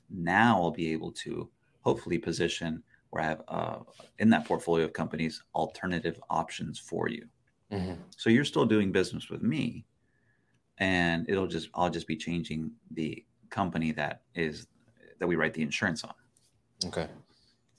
Now 0.10 0.62
I'll 0.62 0.72
be 0.72 0.92
able 0.92 1.12
to 1.14 1.50
hopefully 1.82 2.18
position 2.18 2.84
where 3.10 3.24
I 3.24 3.28
have 3.28 3.42
uh, 3.48 3.78
in 4.20 4.30
that 4.30 4.46
portfolio 4.46 4.86
of 4.86 4.94
companies 4.94 5.44
alternative 5.56 6.20
options 6.30 6.78
for 6.78 7.10
you. 7.10 7.28
Mm-hmm. 7.72 7.94
So 8.18 8.30
you're 8.30 8.46
still 8.46 8.66
doing 8.66 8.92
business 8.92 9.30
with 9.30 9.42
me, 9.42 9.86
and 10.78 11.28
it'll 11.30 11.48
just 11.48 11.70
I'll 11.74 11.90
just 11.90 12.08
be 12.08 12.16
changing 12.16 12.72
the 12.92 13.24
company 13.50 13.92
that 13.94 14.22
is 14.36 14.68
that 15.20 15.28
we 15.28 15.36
write 15.36 15.54
the 15.54 15.62
insurance 15.62 16.04
on. 16.04 16.14
Okay. 16.86 17.08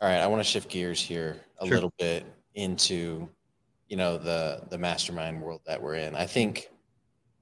All 0.00 0.08
right. 0.08 0.20
I 0.20 0.26
want 0.26 0.40
to 0.40 0.44
shift 0.44 0.68
gears 0.68 1.00
here 1.00 1.36
a 1.58 1.66
sure. 1.66 1.74
little 1.74 1.92
bit 1.98 2.24
into 2.54 3.28
you 3.90 3.98
know 3.98 4.16
the 4.16 4.62
the 4.70 4.78
mastermind 4.78 5.42
world 5.42 5.60
that 5.66 5.82
we're 5.82 5.96
in. 5.96 6.14
I 6.14 6.24
think 6.24 6.70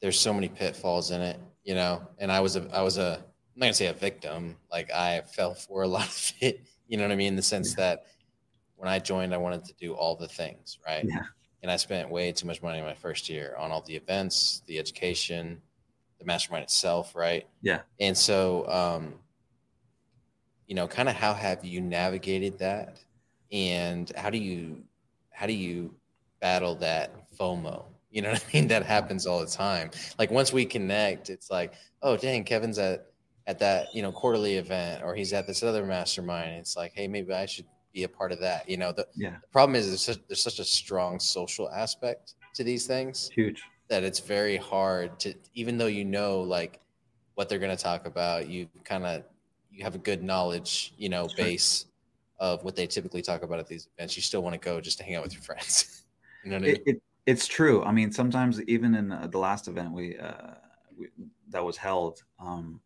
there's 0.00 0.18
so 0.18 0.34
many 0.34 0.48
pitfalls 0.48 1.12
in 1.12 1.20
it, 1.20 1.38
you 1.62 1.76
know. 1.76 2.02
And 2.18 2.32
I 2.32 2.40
was 2.40 2.56
a 2.56 2.68
I 2.72 2.82
was 2.82 2.98
a 2.98 3.22
I'm 3.54 3.60
not 3.60 3.66
gonna 3.66 3.74
say 3.74 3.86
a 3.86 3.92
victim. 3.92 4.56
Like 4.72 4.90
I 4.90 5.20
fell 5.20 5.54
for 5.54 5.82
a 5.82 5.88
lot 5.96 6.08
of 6.08 6.32
it 6.40 6.66
you 6.88 6.96
know 6.96 7.04
what 7.04 7.12
I 7.12 7.16
mean? 7.16 7.28
In 7.28 7.36
the 7.36 7.42
sense 7.42 7.74
yeah. 7.78 7.84
that 7.84 8.06
when 8.76 8.88
I 8.88 8.98
joined, 8.98 9.34
I 9.34 9.36
wanted 9.36 9.64
to 9.66 9.74
do 9.74 9.92
all 9.92 10.16
the 10.16 10.26
things, 10.26 10.78
right? 10.84 11.04
Yeah. 11.04 11.22
And 11.62 11.70
I 11.70 11.76
spent 11.76 12.10
way 12.10 12.32
too 12.32 12.46
much 12.46 12.62
money 12.62 12.78
in 12.78 12.84
my 12.84 12.94
first 12.94 13.28
year 13.28 13.54
on 13.58 13.70
all 13.70 13.82
the 13.82 13.94
events, 13.94 14.62
the 14.66 14.78
education, 14.78 15.60
the 16.18 16.24
mastermind 16.24 16.64
itself, 16.64 17.14
right? 17.14 17.46
Yeah. 17.62 17.80
And 18.00 18.16
so, 18.16 18.68
um, 18.68 19.14
you 20.66 20.74
know, 20.74 20.88
kind 20.88 21.08
of 21.08 21.14
how 21.14 21.34
have 21.34 21.64
you 21.64 21.80
navigated 21.80 22.58
that, 22.58 23.00
and 23.52 24.10
how 24.16 24.30
do 24.30 24.38
you 24.38 24.82
how 25.30 25.46
do 25.46 25.52
you 25.52 25.94
battle 26.40 26.74
that 26.76 27.30
FOMO? 27.38 27.84
You 28.10 28.22
know 28.22 28.32
what 28.32 28.44
I 28.48 28.56
mean? 28.56 28.68
That 28.68 28.84
happens 28.84 29.26
all 29.26 29.40
the 29.40 29.46
time. 29.46 29.90
Like 30.18 30.30
once 30.30 30.52
we 30.52 30.64
connect, 30.64 31.30
it's 31.30 31.50
like, 31.50 31.74
oh 32.02 32.16
dang, 32.16 32.44
Kevin's 32.44 32.78
at 32.78 33.08
at 33.48 33.58
that 33.58 33.92
you 33.94 34.02
know 34.02 34.12
quarterly 34.12 34.54
event 34.56 35.02
or 35.02 35.14
he's 35.14 35.32
at 35.32 35.46
this 35.46 35.62
other 35.62 35.84
mastermind 35.84 36.50
it's 36.50 36.76
like 36.76 36.92
hey 36.94 37.08
maybe 37.08 37.32
i 37.32 37.46
should 37.46 37.64
be 37.92 38.04
a 38.04 38.08
part 38.08 38.30
of 38.30 38.38
that 38.38 38.68
you 38.68 38.76
know 38.76 38.92
the, 38.92 39.06
yeah. 39.16 39.36
the 39.40 39.48
problem 39.48 39.74
is 39.74 39.88
there's 39.88 40.02
such, 40.02 40.18
there's 40.28 40.42
such 40.42 40.58
a 40.60 40.64
strong 40.64 41.18
social 41.18 41.68
aspect 41.70 42.34
to 42.54 42.62
these 42.62 42.86
things 42.86 43.30
huge 43.34 43.62
that 43.88 44.04
it's 44.04 44.20
very 44.20 44.58
hard 44.58 45.18
to 45.18 45.34
even 45.54 45.78
though 45.78 45.86
you 45.86 46.04
know 46.04 46.40
like 46.40 46.80
what 47.34 47.48
they're 47.48 47.58
going 47.58 47.74
to 47.74 47.82
talk 47.82 48.06
about 48.06 48.48
you 48.48 48.68
kind 48.84 49.04
of 49.04 49.22
you 49.70 49.82
have 49.82 49.94
a 49.94 49.98
good 49.98 50.22
knowledge 50.22 50.92
you 50.98 51.08
know 51.08 51.22
That's 51.22 51.34
base 51.34 51.86
right. 52.40 52.48
of 52.48 52.64
what 52.64 52.76
they 52.76 52.86
typically 52.86 53.22
talk 53.22 53.42
about 53.42 53.58
at 53.58 53.66
these 53.66 53.88
events 53.96 54.14
you 54.14 54.22
still 54.22 54.42
want 54.42 54.52
to 54.52 54.60
go 54.60 54.78
just 54.78 54.98
to 54.98 55.04
hang 55.04 55.14
out 55.14 55.22
with 55.22 55.32
your 55.32 55.42
friends 55.42 56.04
you 56.52 56.58
know 56.58 56.60
what 56.60 56.68
it, 56.68 56.82
I 56.86 56.90
mean? 56.90 56.96
it, 56.96 57.02
it's 57.26 57.46
true 57.46 57.82
i 57.84 57.92
mean 57.92 58.10
sometimes 58.12 58.60
even 58.62 58.94
in 58.94 59.12
uh, 59.12 59.26
the 59.26 59.38
last 59.38 59.68
event 59.68 59.92
we, 59.92 60.16
uh, 60.18 60.54
we 60.98 61.08
that 61.50 61.64
was 61.64 61.76
held 61.76 62.22
um, 62.40 62.80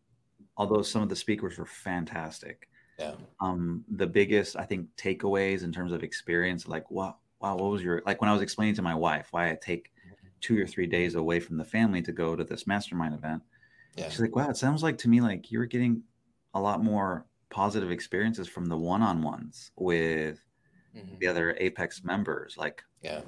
although 0.57 0.83
some 0.83 1.03
of 1.03 1.09
the 1.09 1.17
speakers 1.17 1.59
were 1.59 1.67
fantastic. 1.67 2.69
Yeah. 2.99 3.15
Um, 3.41 3.85
the 3.89 4.07
biggest, 4.07 4.57
I 4.57 4.65
think, 4.65 4.89
takeaways 4.97 5.65
in 5.65 5.73
terms 5.73 5.93
of 5.93 6.03
experience, 6.03 6.69
like, 6.69 6.91
wow, 6.91 7.17
wow, 7.41 7.57
what 7.57 7.71
was 7.71 7.83
your 7.83 8.03
like 8.07 8.21
when 8.21 8.31
I 8.31 8.33
was 8.33 8.43
explaining 8.43 8.75
to 8.77 8.83
my 8.83 8.95
wife 8.95 9.29
why 9.31 9.51
I 9.51 9.59
take 9.61 9.91
two 10.41 10.61
or 10.61 10.67
three 10.67 10.87
days 10.87 11.15
away 11.15 11.41
from 11.41 11.57
the 11.57 11.65
family 11.65 12.03
to 12.03 12.13
go 12.13 12.37
to 12.37 12.45
this 12.45 12.67
mastermind 12.67 13.15
event. 13.15 13.43
Yeah. 13.97 14.09
She's 14.09 14.21
like, 14.21 14.35
wow, 14.35 14.51
it 14.51 14.57
sounds 14.57 14.83
like 14.83 14.99
to 14.99 15.09
me 15.09 15.21
like 15.21 15.51
you're 15.51 15.67
getting 15.67 16.03
a 16.55 16.61
lot 16.61 16.83
more 16.83 17.27
positive 17.51 17.91
experiences 17.91 18.49
from 18.49 18.67
the 18.67 18.77
one-on-ones 18.77 19.71
with 19.77 20.41
mm-hmm. 20.97 21.17
the 21.21 21.27
other 21.27 21.57
Apex 21.59 22.05
members, 22.05 22.57
like 22.57 22.83
yeah, 23.03 23.23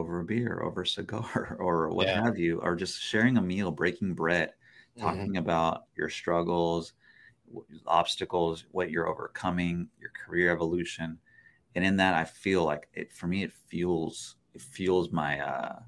over 0.00 0.20
a 0.20 0.24
beer, 0.24 0.62
over 0.64 0.82
a 0.82 0.86
cigar, 0.86 1.56
or 1.60 1.88
what 1.90 2.08
yeah. 2.08 2.22
have 2.22 2.38
you, 2.38 2.58
or 2.60 2.74
just 2.74 3.00
sharing 3.00 3.36
a 3.36 3.42
meal, 3.42 3.70
breaking 3.70 4.14
bread 4.14 4.52
talking 4.98 5.28
mm-hmm. 5.28 5.36
about 5.36 5.84
your 5.96 6.08
struggles, 6.08 6.92
obstacles, 7.86 8.64
what 8.70 8.90
you're 8.90 9.08
overcoming, 9.08 9.88
your 9.98 10.10
career 10.10 10.52
evolution. 10.52 11.18
And 11.74 11.84
in 11.84 11.96
that, 11.96 12.14
I 12.14 12.24
feel 12.24 12.64
like 12.64 12.88
it, 12.94 13.12
for 13.12 13.26
me, 13.26 13.42
it 13.42 13.52
fuels, 13.52 14.36
it 14.54 14.60
fuels 14.60 15.10
my, 15.10 15.40
uh, 15.40 15.78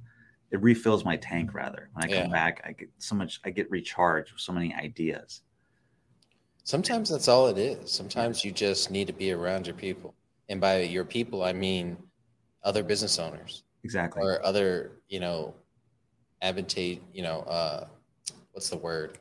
it 0.51 0.61
refills 0.62 1.05
my 1.05 1.16
tank 1.16 1.55
rather. 1.55 1.88
When 1.92 2.05
I 2.05 2.09
yeah. 2.09 2.22
come 2.22 2.31
back, 2.31 2.62
I 2.64 2.72
get 2.72 2.90
so 2.98 3.14
much, 3.14 3.40
I 3.44 3.51
get 3.51 3.70
recharged 3.70 4.33
with 4.33 4.40
so 4.40 4.53
many 4.53 4.75
ideas. 4.75 5.42
Sometimes 6.64 7.09
that's 7.09 7.29
all 7.29 7.48
it 7.48 7.59
is. 7.59 7.90
Sometimes 7.90 8.44
you 8.44 8.53
just 8.53 8.90
need 8.90 9.09
to 9.09 9.12
be 9.12 9.33
around 9.33 9.66
your 9.66 9.75
people. 9.75 10.14
And 10.48 10.61
by 10.61 10.83
your 10.83 11.05
people, 11.05 11.42
I 11.42 11.53
mean 11.53 11.96
other 12.62 12.85
business 12.85 13.18
owners. 13.18 13.64
Exactly. 13.85 14.23
Or 14.23 14.45
other, 14.45 14.92
you 15.09 15.21
know, 15.21 15.55
advantage, 16.40 17.01
you 17.12 17.23
know, 17.23 17.40
uh, 17.40 17.87
what's 18.53 18.71
the 18.71 18.77
word? 18.77 19.18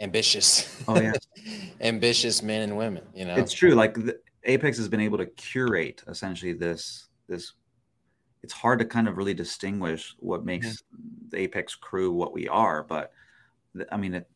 Ambitious. 0.00 0.82
Oh 0.88 1.00
yeah. 1.00 1.12
ambitious 1.80 2.42
men 2.42 2.62
and 2.62 2.76
women. 2.76 3.02
You 3.14 3.26
know, 3.26 3.34
it's 3.34 3.52
true. 3.52 3.74
Like 3.74 3.94
the, 3.94 4.18
Apex 4.44 4.78
has 4.78 4.88
been 4.88 5.00
able 5.00 5.18
to 5.18 5.26
curate 5.26 6.02
essentially 6.08 6.52
this 6.52 7.08
this. 7.28 7.52
It's 8.42 8.54
hard 8.54 8.78
to 8.78 8.86
kind 8.86 9.06
of 9.06 9.18
really 9.18 9.34
distinguish 9.34 10.14
what 10.18 10.46
makes 10.46 10.66
yeah. 10.66 10.72
the 11.28 11.38
Apex 11.40 11.74
crew 11.74 12.10
what 12.10 12.32
we 12.32 12.48
are, 12.48 12.82
but 12.82 13.12
I 13.92 13.98
mean, 13.98 14.14
it, 14.14 14.30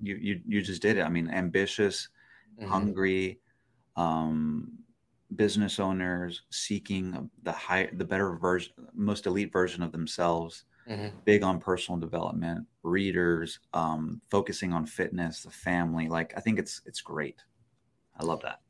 you 0.00 0.16
you 0.16 0.40
you 0.46 0.62
just 0.62 0.80
did 0.80 0.96
it. 0.96 1.02
I 1.02 1.10
mean, 1.10 1.28
ambitious, 1.30 2.08
mm-hmm. 2.58 2.70
hungry, 2.70 3.40
um, 3.96 4.72
business 5.34 5.80
owners 5.80 6.42
seeking 6.50 7.30
the 7.42 7.52
high, 7.52 7.88
the 7.92 8.04
better 8.04 8.36
version, 8.36 8.72
most 8.94 9.26
elite 9.26 9.52
version 9.52 9.82
of 9.82 9.92
themselves 9.92 10.64
mm-hmm. 10.88 11.08
big 11.24 11.42
on 11.42 11.58
personal 11.58 11.98
development, 11.98 12.66
readers, 12.82 13.58
um, 13.74 14.20
focusing 14.30 14.72
on 14.72 14.86
fitness, 14.86 15.42
the 15.42 15.50
family. 15.50 16.08
Like 16.08 16.32
I 16.36 16.40
think 16.40 16.58
it's 16.58 16.82
it's 16.86 17.00
great. 17.00 17.42
I 18.18 18.24
love 18.24 18.42
that. 18.42 18.60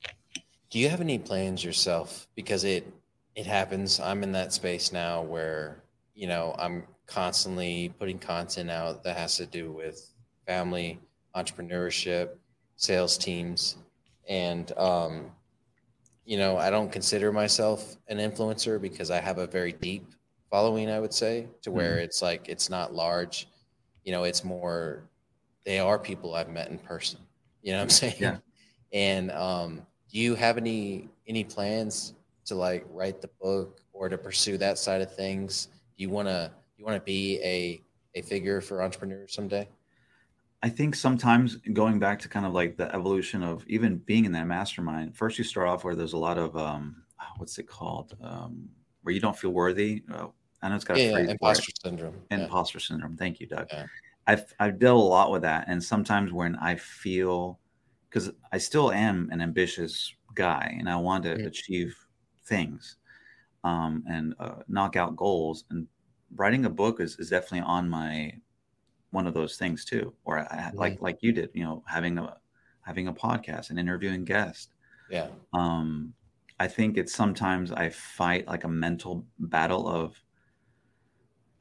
Do 0.70 0.78
you 0.78 0.88
have 0.88 1.00
any 1.00 1.18
plans 1.18 1.62
yourself? 1.62 2.26
Because 2.34 2.64
it 2.64 2.90
it 3.34 3.46
happens. 3.46 4.00
I'm 4.00 4.22
in 4.22 4.32
that 4.32 4.52
space 4.52 4.92
now 4.92 5.22
where 5.22 5.82
you 6.14 6.26
know 6.26 6.54
I'm 6.58 6.84
constantly 7.06 7.94
putting 7.98 8.18
content 8.18 8.70
out 8.70 9.04
that 9.04 9.16
has 9.16 9.36
to 9.36 9.46
do 9.46 9.70
with 9.70 10.12
family, 10.46 10.98
entrepreneurship, 11.36 12.30
sales 12.76 13.16
teams, 13.16 13.76
and 14.28 14.72
um, 14.76 15.30
you 16.26 16.36
know 16.36 16.58
I 16.58 16.68
don't 16.70 16.92
consider 16.92 17.32
myself 17.32 17.96
an 18.08 18.18
influencer 18.18 18.80
because 18.80 19.10
I 19.10 19.20
have 19.20 19.38
a 19.38 19.46
very 19.46 19.72
deep 19.72 20.06
following, 20.50 20.90
I 20.90 21.00
would 21.00 21.14
say, 21.14 21.48
to 21.62 21.70
where 21.70 21.92
mm-hmm. 21.92 22.04
it's 22.04 22.22
like 22.22 22.48
it's 22.48 22.68
not 22.68 22.94
large. 22.94 23.48
You 24.04 24.12
know, 24.12 24.24
it's 24.24 24.44
more 24.44 25.04
they 25.64 25.78
are 25.78 25.98
people 25.98 26.34
I've 26.34 26.48
met 26.48 26.70
in 26.70 26.78
person. 26.78 27.20
You 27.62 27.72
know 27.72 27.78
what 27.78 27.84
I'm 27.84 27.90
saying? 28.02 28.16
Yeah. 28.18 28.38
And 28.92 29.30
um, 29.32 29.86
do 30.10 30.18
you 30.18 30.34
have 30.34 30.56
any 30.56 31.08
any 31.26 31.44
plans 31.44 32.14
to 32.46 32.54
like 32.54 32.84
write 32.90 33.20
the 33.20 33.30
book 33.40 33.80
or 33.92 34.08
to 34.08 34.18
pursue 34.18 34.58
that 34.58 34.78
side 34.78 35.00
of 35.00 35.14
things? 35.14 35.66
Do 35.96 36.02
you 36.02 36.10
wanna 36.10 36.52
you 36.76 36.84
wanna 36.84 37.00
be 37.00 37.40
a 37.42 37.82
a 38.14 38.22
figure 38.22 38.60
for 38.60 38.82
entrepreneurs 38.82 39.34
someday? 39.34 39.68
I 40.66 40.68
think 40.68 40.96
sometimes 40.96 41.58
going 41.74 42.00
back 42.00 42.18
to 42.18 42.28
kind 42.28 42.44
of 42.44 42.52
like 42.52 42.76
the 42.76 42.92
evolution 42.92 43.44
of 43.44 43.64
even 43.68 43.98
being 43.98 44.24
in 44.24 44.32
that 44.32 44.48
mastermind, 44.48 45.16
first 45.16 45.38
you 45.38 45.44
start 45.44 45.68
off 45.68 45.84
where 45.84 45.94
there's 45.94 46.14
a 46.14 46.18
lot 46.18 46.38
of 46.38 46.56
um, 46.56 47.04
what's 47.36 47.56
it 47.60 47.68
called? 47.68 48.16
Um, 48.20 48.68
where 49.02 49.14
you 49.14 49.20
don't 49.20 49.38
feel 49.38 49.50
worthy. 49.52 50.02
Uh, 50.12 50.26
I 50.60 50.68
know 50.68 50.74
it's 50.74 50.84
got 50.84 50.96
a 50.96 51.00
yeah, 51.04 51.12
phrase 51.12 51.26
yeah, 51.26 51.32
imposter 51.34 51.72
syndrome. 51.84 52.16
Imposter 52.32 52.78
yeah. 52.78 52.84
syndrome. 52.84 53.16
Thank 53.16 53.38
you, 53.38 53.46
Doug. 53.46 53.68
Yeah. 53.70 53.86
I've 54.26 54.52
I've 54.58 54.80
dealt 54.80 54.98
a 54.98 55.04
lot 55.04 55.30
with 55.30 55.42
that, 55.42 55.66
and 55.68 55.80
sometimes 55.80 56.32
when 56.32 56.56
I 56.56 56.74
feel 56.74 57.60
because 58.10 58.32
I 58.50 58.58
still 58.58 58.90
am 58.90 59.28
an 59.30 59.40
ambitious 59.40 60.12
guy 60.34 60.74
and 60.80 60.90
I 60.90 60.96
want 60.96 61.22
to 61.26 61.36
mm-hmm. 61.36 61.46
achieve 61.46 61.96
things 62.44 62.96
um, 63.62 64.02
and 64.10 64.34
uh, 64.40 64.62
knock 64.66 64.96
out 64.96 65.14
goals. 65.14 65.62
And 65.70 65.86
writing 66.34 66.64
a 66.64 66.70
book 66.70 67.00
is, 67.00 67.20
is 67.20 67.30
definitely 67.30 67.60
on 67.60 67.88
my 67.88 68.32
one 69.10 69.26
of 69.26 69.34
those 69.34 69.56
things 69.56 69.84
too. 69.84 70.12
Or 70.24 70.38
I, 70.38 70.42
mm-hmm. 70.42 70.78
like 70.78 71.00
like 71.00 71.18
you 71.20 71.32
did, 71.32 71.50
you 71.54 71.64
know, 71.64 71.82
having 71.86 72.18
a 72.18 72.36
having 72.82 73.08
a 73.08 73.12
podcast 73.12 73.70
and 73.70 73.78
interviewing 73.78 74.24
guests. 74.24 74.68
Yeah. 75.10 75.28
Um, 75.52 76.14
I 76.58 76.68
think 76.68 76.96
it's 76.96 77.14
sometimes 77.14 77.72
I 77.72 77.90
fight 77.90 78.46
like 78.46 78.64
a 78.64 78.68
mental 78.68 79.24
battle 79.38 79.88
of 79.88 80.20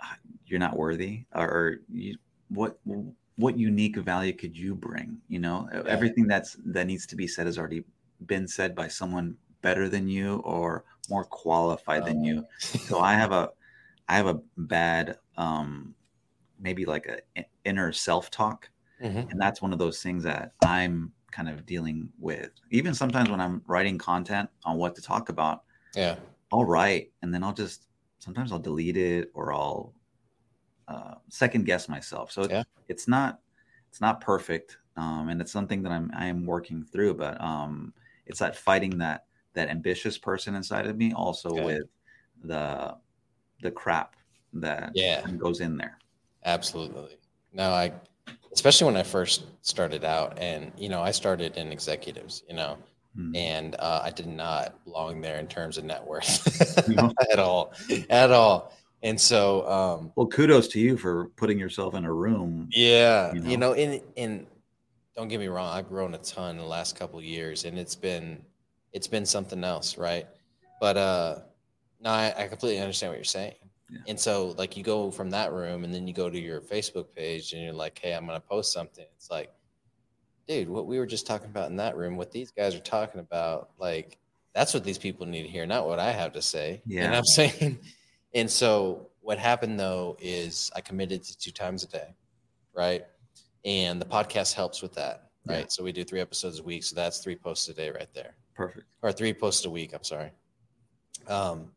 ah, 0.01 0.17
you're 0.45 0.59
not 0.59 0.77
worthy 0.77 1.25
or 1.33 1.77
you, 1.91 2.17
what 2.49 2.79
what 3.37 3.57
unique 3.57 3.97
value 3.97 4.33
could 4.33 4.57
you 4.57 4.75
bring 4.75 5.17
you 5.27 5.39
know 5.39 5.67
yeah. 5.73 5.81
everything 5.87 6.27
that's 6.27 6.55
that 6.65 6.87
needs 6.87 7.05
to 7.05 7.15
be 7.15 7.27
said 7.27 7.45
has 7.45 7.57
already 7.57 7.83
been 8.25 8.47
said 8.47 8.75
by 8.75 8.87
someone 8.87 9.35
better 9.61 9.89
than 9.89 10.07
you 10.07 10.37
or 10.45 10.85
more 11.09 11.25
qualified 11.25 12.03
oh. 12.03 12.05
than 12.05 12.23
you 12.23 12.43
oh. 12.45 12.77
so 12.77 12.99
i 12.99 13.13
have 13.13 13.31
a 13.31 13.49
i 14.07 14.15
have 14.15 14.27
a 14.27 14.39
bad 14.57 15.17
um 15.37 15.93
maybe 16.59 16.85
like 16.85 17.07
a 17.37 17.45
inner 17.63 17.91
self-talk 17.91 18.69
mm-hmm. 19.01 19.29
and 19.29 19.39
that's 19.39 19.61
one 19.61 19.73
of 19.73 19.79
those 19.79 20.01
things 20.01 20.23
that 20.23 20.53
i'm 20.63 21.11
kind 21.31 21.49
of 21.49 21.65
dealing 21.65 22.09
with 22.19 22.51
even 22.71 22.93
sometimes 22.93 23.29
when 23.29 23.41
i'm 23.41 23.61
writing 23.67 23.97
content 23.97 24.49
on 24.63 24.77
what 24.77 24.95
to 24.95 25.01
talk 25.01 25.29
about 25.29 25.63
yeah 25.95 26.15
i'll 26.51 26.65
write 26.65 27.11
and 27.21 27.33
then 27.33 27.43
i'll 27.43 27.53
just 27.53 27.87
sometimes 28.19 28.51
i'll 28.51 28.59
delete 28.59 28.97
it 28.97 29.31
or 29.33 29.53
i'll 29.53 29.93
uh, 30.87 31.15
second 31.29 31.65
guess 31.65 31.89
myself. 31.89 32.31
So 32.31 32.47
yeah. 32.47 32.63
it's 32.87 33.07
not 33.07 33.39
it's 33.89 34.01
not 34.01 34.21
perfect, 34.21 34.77
um, 34.97 35.29
and 35.29 35.41
it's 35.41 35.51
something 35.51 35.81
that 35.83 35.91
I'm 35.91 36.11
I 36.15 36.27
am 36.27 36.45
working 36.45 36.83
through. 36.83 37.15
But 37.15 37.39
um, 37.41 37.93
it's 38.25 38.39
that 38.39 38.55
fighting 38.55 38.97
that 38.99 39.25
that 39.53 39.69
ambitious 39.69 40.17
person 40.17 40.55
inside 40.55 40.87
of 40.87 40.97
me, 40.97 41.13
also 41.13 41.49
okay. 41.49 41.65
with 41.65 41.83
the 42.43 42.95
the 43.61 43.71
crap 43.71 44.15
that 44.53 44.91
yeah 44.93 45.25
goes 45.37 45.61
in 45.61 45.77
there. 45.77 45.97
Absolutely. 46.45 47.17
No, 47.51 47.71
I 47.71 47.91
especially 48.53 48.85
when 48.85 48.97
I 48.97 49.03
first 49.03 49.45
started 49.61 50.03
out, 50.03 50.39
and 50.39 50.71
you 50.77 50.89
know, 50.89 51.01
I 51.01 51.11
started 51.11 51.57
in 51.57 51.71
executives, 51.71 52.43
you 52.47 52.55
know, 52.55 52.77
hmm. 53.15 53.35
and 53.35 53.75
uh, 53.79 54.01
I 54.03 54.11
did 54.11 54.27
not 54.27 54.83
belong 54.85 55.21
there 55.21 55.37
in 55.39 55.47
terms 55.47 55.77
of 55.77 55.83
net 55.83 56.05
worth 56.05 56.87
no. 56.87 57.13
at 57.31 57.39
all, 57.39 57.73
at 58.09 58.31
all. 58.31 58.73
And 59.03 59.19
so, 59.19 59.69
um, 59.69 60.11
well, 60.15 60.27
kudos 60.27 60.67
to 60.69 60.79
you 60.79 60.97
for 60.97 61.25
putting 61.35 61.59
yourself 61.59 61.93
in 61.93 62.05
a 62.05 62.13
room. 62.13 62.69
Yeah, 62.71 63.33
you 63.33 63.41
know, 63.41 63.49
you 63.49 63.57
know 63.57 63.71
in 63.73 64.01
in 64.15 64.47
don't 65.15 65.27
get 65.27 65.39
me 65.39 65.47
wrong, 65.47 65.75
I've 65.75 65.87
grown 65.87 66.13
a 66.13 66.17
ton 66.17 66.51
in 66.51 66.57
the 66.57 66.67
last 66.67 66.95
couple 66.97 67.21
years, 67.21 67.65
and 67.65 67.77
it's 67.77 67.95
been 67.95 68.41
it's 68.93 69.07
been 69.07 69.25
something 69.25 69.63
else, 69.63 69.97
right? 69.97 70.27
But 70.79 70.97
uh, 70.97 71.39
no, 72.01 72.09
I, 72.09 72.33
I 72.37 72.47
completely 72.47 72.79
understand 72.79 73.11
what 73.11 73.17
you're 73.17 73.25
saying. 73.25 73.55
Yeah. 73.89 73.99
And 74.07 74.19
so, 74.19 74.55
like, 74.57 74.75
you 74.75 74.83
go 74.83 75.11
from 75.11 75.29
that 75.31 75.53
room, 75.53 75.83
and 75.83 75.93
then 75.93 76.07
you 76.07 76.13
go 76.13 76.29
to 76.29 76.39
your 76.39 76.61
Facebook 76.61 77.07
page, 77.15 77.53
and 77.53 77.61
you're 77.61 77.73
like, 77.73 77.99
"Hey, 77.99 78.13
I'm 78.13 78.25
going 78.25 78.39
to 78.39 78.47
post 78.47 78.73
something." 78.73 79.05
It's 79.15 79.29
like, 79.29 79.53
dude, 80.47 80.69
what 80.69 80.87
we 80.87 80.97
were 80.97 81.05
just 81.05 81.27
talking 81.27 81.49
about 81.49 81.69
in 81.69 81.75
that 81.77 81.95
room, 81.95 82.17
what 82.17 82.31
these 82.31 82.51
guys 82.51 82.75
are 82.75 82.79
talking 82.79 83.19
about, 83.19 83.69
like, 83.77 84.17
that's 84.53 84.73
what 84.73 84.83
these 84.83 84.97
people 84.97 85.25
need 85.25 85.43
to 85.43 85.49
hear, 85.49 85.65
not 85.65 85.85
what 85.85 85.99
I 85.99 86.11
have 86.11 86.33
to 86.33 86.41
say. 86.41 86.81
Yeah. 86.85 87.03
You 87.03 87.09
know 87.11 87.17
I'm 87.17 87.25
saying? 87.25 87.79
And 88.35 88.51
so 88.51 89.07
what 89.21 89.39
happened 89.39 89.79
though 89.79 90.17
is 90.19 90.69
I 90.75 90.81
committed 90.81 91.23
to 91.23 91.37
two 91.37 91.51
times 91.51 91.85
a 91.85 91.87
day, 91.87 92.13
right? 92.73 93.05
And 93.63 93.99
the 93.99 94.05
podcast 94.05 94.53
helps 94.53 94.81
with 94.81 94.93
that, 94.95 95.29
right? 95.47 95.59
Yeah. 95.59 95.65
So 95.69 95.85
we 95.85 95.93
do 95.93 96.03
three 96.03 96.19
episodes 96.19 96.59
a 96.59 96.63
week, 96.63 96.83
so 96.83 96.95
that's 96.95 97.19
three 97.19 97.37
posts 97.37 97.69
a 97.69 97.73
day 97.73 97.89
right 97.89 98.13
there. 98.13 98.35
Perfect. 98.53 98.85
Or 99.01 99.13
three 99.13 99.33
posts 99.33 99.65
a 99.65 99.69
week. 99.69 99.93
I'm 99.93 100.03
sorry. 100.03 100.31
Um, 101.27 101.71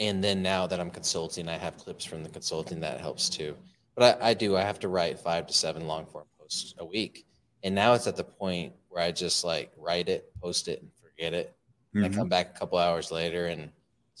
and 0.00 0.24
then 0.24 0.42
now 0.42 0.66
that 0.66 0.80
I'm 0.80 0.90
consulting, 0.90 1.48
I 1.48 1.56
have 1.56 1.76
clips 1.76 2.04
from 2.04 2.24
the 2.24 2.30
consulting 2.30 2.80
that 2.80 3.00
helps 3.00 3.28
too. 3.28 3.56
But 3.94 4.20
I, 4.20 4.30
I 4.30 4.34
do. 4.34 4.56
I 4.56 4.62
have 4.62 4.80
to 4.80 4.88
write 4.88 5.18
five 5.18 5.46
to 5.46 5.52
seven 5.52 5.86
long 5.86 6.06
form 6.06 6.26
posts 6.40 6.74
a 6.78 6.84
week, 6.84 7.26
and 7.62 7.74
now 7.74 7.92
it's 7.92 8.06
at 8.06 8.16
the 8.16 8.24
point 8.24 8.72
where 8.88 9.02
I 9.02 9.12
just 9.12 9.44
like 9.44 9.70
write 9.76 10.08
it, 10.08 10.32
post 10.42 10.66
it, 10.66 10.82
and 10.82 10.90
forget 11.00 11.34
it. 11.34 11.54
Mm-hmm. 11.94 12.04
And 12.04 12.14
I 12.14 12.16
come 12.16 12.28
back 12.28 12.56
a 12.56 12.58
couple 12.58 12.78
hours 12.78 13.12
later 13.12 13.46
and 13.46 13.70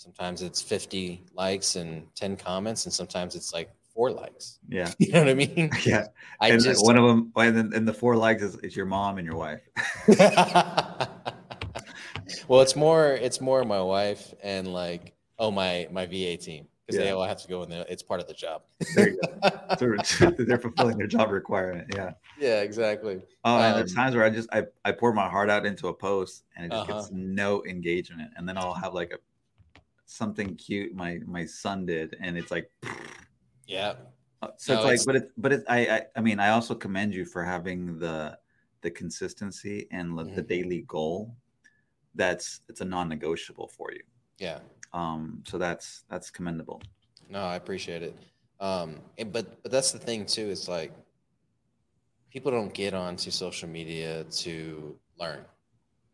sometimes 0.00 0.40
it's 0.40 0.62
50 0.62 1.22
likes 1.34 1.76
and 1.76 2.06
10 2.14 2.38
comments 2.38 2.86
and 2.86 2.92
sometimes 2.92 3.34
it's 3.34 3.52
like 3.52 3.70
four 3.92 4.10
likes 4.10 4.58
yeah 4.66 4.90
you 4.98 5.12
know 5.12 5.18
what 5.20 5.28
i 5.28 5.34
mean 5.34 5.70
yeah 5.84 6.06
I 6.40 6.48
and 6.48 6.62
just, 6.62 6.82
one 6.82 6.96
of 6.96 7.06
them 7.06 7.30
and 7.74 7.86
the 7.86 7.92
four 7.92 8.16
likes 8.16 8.42
is, 8.42 8.56
is 8.56 8.74
your 8.74 8.86
mom 8.86 9.18
and 9.18 9.26
your 9.26 9.36
wife 9.36 9.60
well 12.48 12.62
it's 12.62 12.74
more 12.74 13.08
it's 13.08 13.42
more 13.42 13.62
my 13.64 13.82
wife 13.82 14.32
and 14.42 14.72
like 14.72 15.12
oh 15.40 15.50
my 15.50 15.88
my 15.90 16.06
va 16.06 16.36
team 16.36 16.66
because 16.86 16.98
yeah. 16.98 17.06
they 17.06 17.10
all 17.10 17.24
have 17.24 17.40
to 17.42 17.48
go 17.48 17.62
in 17.64 17.68
there 17.68 17.84
it's 17.88 18.02
part 18.02 18.20
of 18.20 18.28
the 18.28 18.34
job 18.34 18.62
there 18.94 19.10
you 19.10 19.20
go. 19.20 20.30
they're 20.44 20.58
fulfilling 20.58 20.96
their 20.96 21.08
job 21.08 21.30
requirement 21.30 21.86
yeah 21.96 22.12
yeah 22.38 22.60
exactly 22.60 23.20
oh 23.44 23.56
um, 23.56 23.62
and 23.62 23.76
there's 23.76 23.94
times 23.94 24.14
where 24.14 24.24
i 24.24 24.30
just 24.30 24.48
I, 24.52 24.64
I 24.84 24.92
pour 24.92 25.12
my 25.12 25.28
heart 25.28 25.50
out 25.50 25.66
into 25.66 25.88
a 25.88 25.94
post 25.94 26.44
and 26.56 26.66
it 26.66 26.70
just 26.70 26.88
uh-huh. 26.88 27.00
gets 27.00 27.10
no 27.12 27.64
engagement 27.64 28.30
and 28.36 28.48
then 28.48 28.56
i'll 28.56 28.74
have 28.74 28.94
like 28.94 29.10
a 29.12 29.18
something 30.10 30.56
cute 30.56 30.94
my 30.94 31.20
my 31.24 31.46
son 31.46 31.86
did, 31.86 32.16
and 32.20 32.36
it's 32.36 32.50
like, 32.50 32.70
yeah. 33.66 33.94
Uh, 34.42 34.48
so 34.56 34.74
no, 34.74 34.80
it's 34.80 34.84
like, 34.84 34.94
it's... 34.94 35.06
but 35.06 35.16
it's 35.16 35.32
but 35.36 35.52
it's 35.52 35.64
I, 35.68 35.78
I 35.78 36.02
I 36.16 36.20
mean 36.20 36.40
I 36.40 36.50
also 36.50 36.74
commend 36.74 37.14
you 37.14 37.24
for 37.24 37.44
having 37.44 37.98
the 37.98 38.36
the 38.82 38.90
consistency 38.90 39.86
and 39.92 40.10
mm-hmm. 40.10 40.34
the 40.34 40.42
daily 40.42 40.84
goal. 40.88 41.34
That's 42.14 42.60
it's 42.68 42.80
a 42.80 42.84
non-negotiable 42.84 43.68
for 43.68 43.92
you. 43.92 44.02
Yeah. 44.38 44.58
Um. 44.92 45.42
So 45.46 45.58
that's 45.58 46.04
that's 46.10 46.30
commendable. 46.30 46.82
No, 47.28 47.40
I 47.40 47.56
appreciate 47.56 48.02
it. 48.02 48.16
Um. 48.60 48.96
And, 49.18 49.32
but 49.32 49.62
but 49.62 49.72
that's 49.72 49.92
the 49.92 49.98
thing 49.98 50.26
too. 50.26 50.48
It's 50.50 50.68
like 50.68 50.92
people 52.30 52.50
don't 52.50 52.72
get 52.72 52.94
onto 52.94 53.30
social 53.30 53.68
media 53.68 54.24
to 54.24 54.96
learn. 55.18 55.44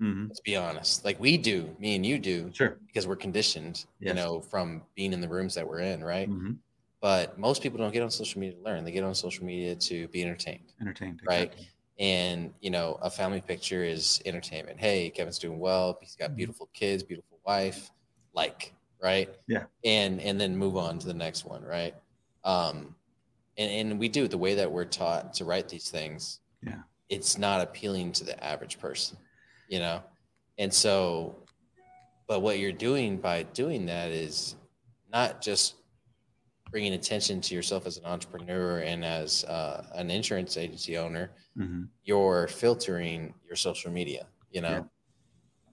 Mm-hmm. 0.01 0.27
Let's 0.29 0.41
be 0.41 0.57
honest. 0.57 1.05
Like 1.05 1.19
we 1.19 1.39
do, 1.39 1.75
me 1.79 1.97
and 1.97 2.05
you 2.05 2.19
do, 2.19 2.51
sure, 2.53 2.79
because 2.87 3.07
we're 3.07 3.17
conditioned, 3.17 3.87
yes. 3.99 4.09
you 4.09 4.15
know, 4.15 4.41
from 4.41 4.83
being 4.95 5.13
in 5.13 5.21
the 5.21 5.29
rooms 5.29 5.55
that 5.55 5.67
we're 5.67 5.81
in, 5.81 6.05
right? 6.05 6.29
Mm-hmm. 6.29 6.53
But 7.01 7.39
most 7.39 7.63
people 7.63 7.79
don't 7.79 7.93
get 7.93 8.03
on 8.03 8.11
social 8.11 8.41
media 8.41 8.57
to 8.57 8.63
learn. 8.63 8.85
They 8.85 8.91
get 8.91 9.05
on 9.05 9.15
social 9.15 9.45
media 9.45 9.75
to 9.75 10.09
be 10.09 10.23
entertained. 10.23 10.73
Entertained, 10.81 11.21
right? 11.27 11.45
Exactly. 11.45 11.69
And 11.99 12.53
you 12.61 12.71
know, 12.71 12.99
a 13.01 13.11
family 13.11 13.41
picture 13.41 13.85
is 13.85 14.21
entertainment. 14.27 14.79
Hey, 14.79 15.11
Kevin's 15.11 15.39
doing 15.39 15.59
well. 15.59 15.97
He's 16.01 16.17
got 16.17 16.27
mm-hmm. 16.29 16.37
beautiful 16.37 16.69
kids, 16.75 17.03
beautiful 17.03 17.39
wife. 17.47 17.91
Like, 18.37 18.73
right? 19.03 19.35
Yeah. 19.49 19.65
And 19.85 20.21
and 20.21 20.41
then 20.41 20.57
move 20.57 20.77
on 20.77 21.01
to 21.01 21.07
the 21.07 21.15
next 21.15 21.45
one, 21.45 21.65
right? 21.65 21.95
Um, 22.45 22.95
and 23.59 23.91
and 23.91 23.99
we 23.99 24.09
do 24.09 24.29
the 24.29 24.39
way 24.39 24.55
that 24.55 24.71
we're 24.71 24.85
taught 24.85 25.35
to 25.35 25.45
write 25.45 25.69
these 25.69 25.91
things. 25.91 26.39
Yeah. 26.63 26.83
It's 27.09 27.39
not 27.39 27.61
appealing 27.61 28.13
to 28.13 28.25
the 28.25 28.43
average 28.45 28.79
person 28.79 29.17
you 29.69 29.79
know 29.79 30.03
and 30.59 30.73
so 30.73 31.37
but 32.27 32.41
what 32.41 32.59
you're 32.59 32.73
doing 32.73 33.19
by 33.19 33.45
doing 33.45 33.87
that 33.87 34.11
is 34.11 34.57
not 35.13 35.41
just 35.41 35.77
bringing 36.71 36.95
attention 36.95 37.41
to 37.41 37.55
yourself 37.55 37.87
as 37.87 37.97
an 37.97 38.05
entrepreneur 38.05 38.81
and 38.81 39.05
as 39.05 39.45
uh, 39.45 39.87
an 39.95 40.11
insurance 40.11 40.57
agency 40.57 40.99
owner 40.99 41.31
mm-hmm. 41.57 41.85
you're 42.05 42.49
filtering 42.49 43.33
your 43.47 43.57
social 43.57 43.91
media 43.91 44.27
you 44.51 44.61
know. 44.61 44.89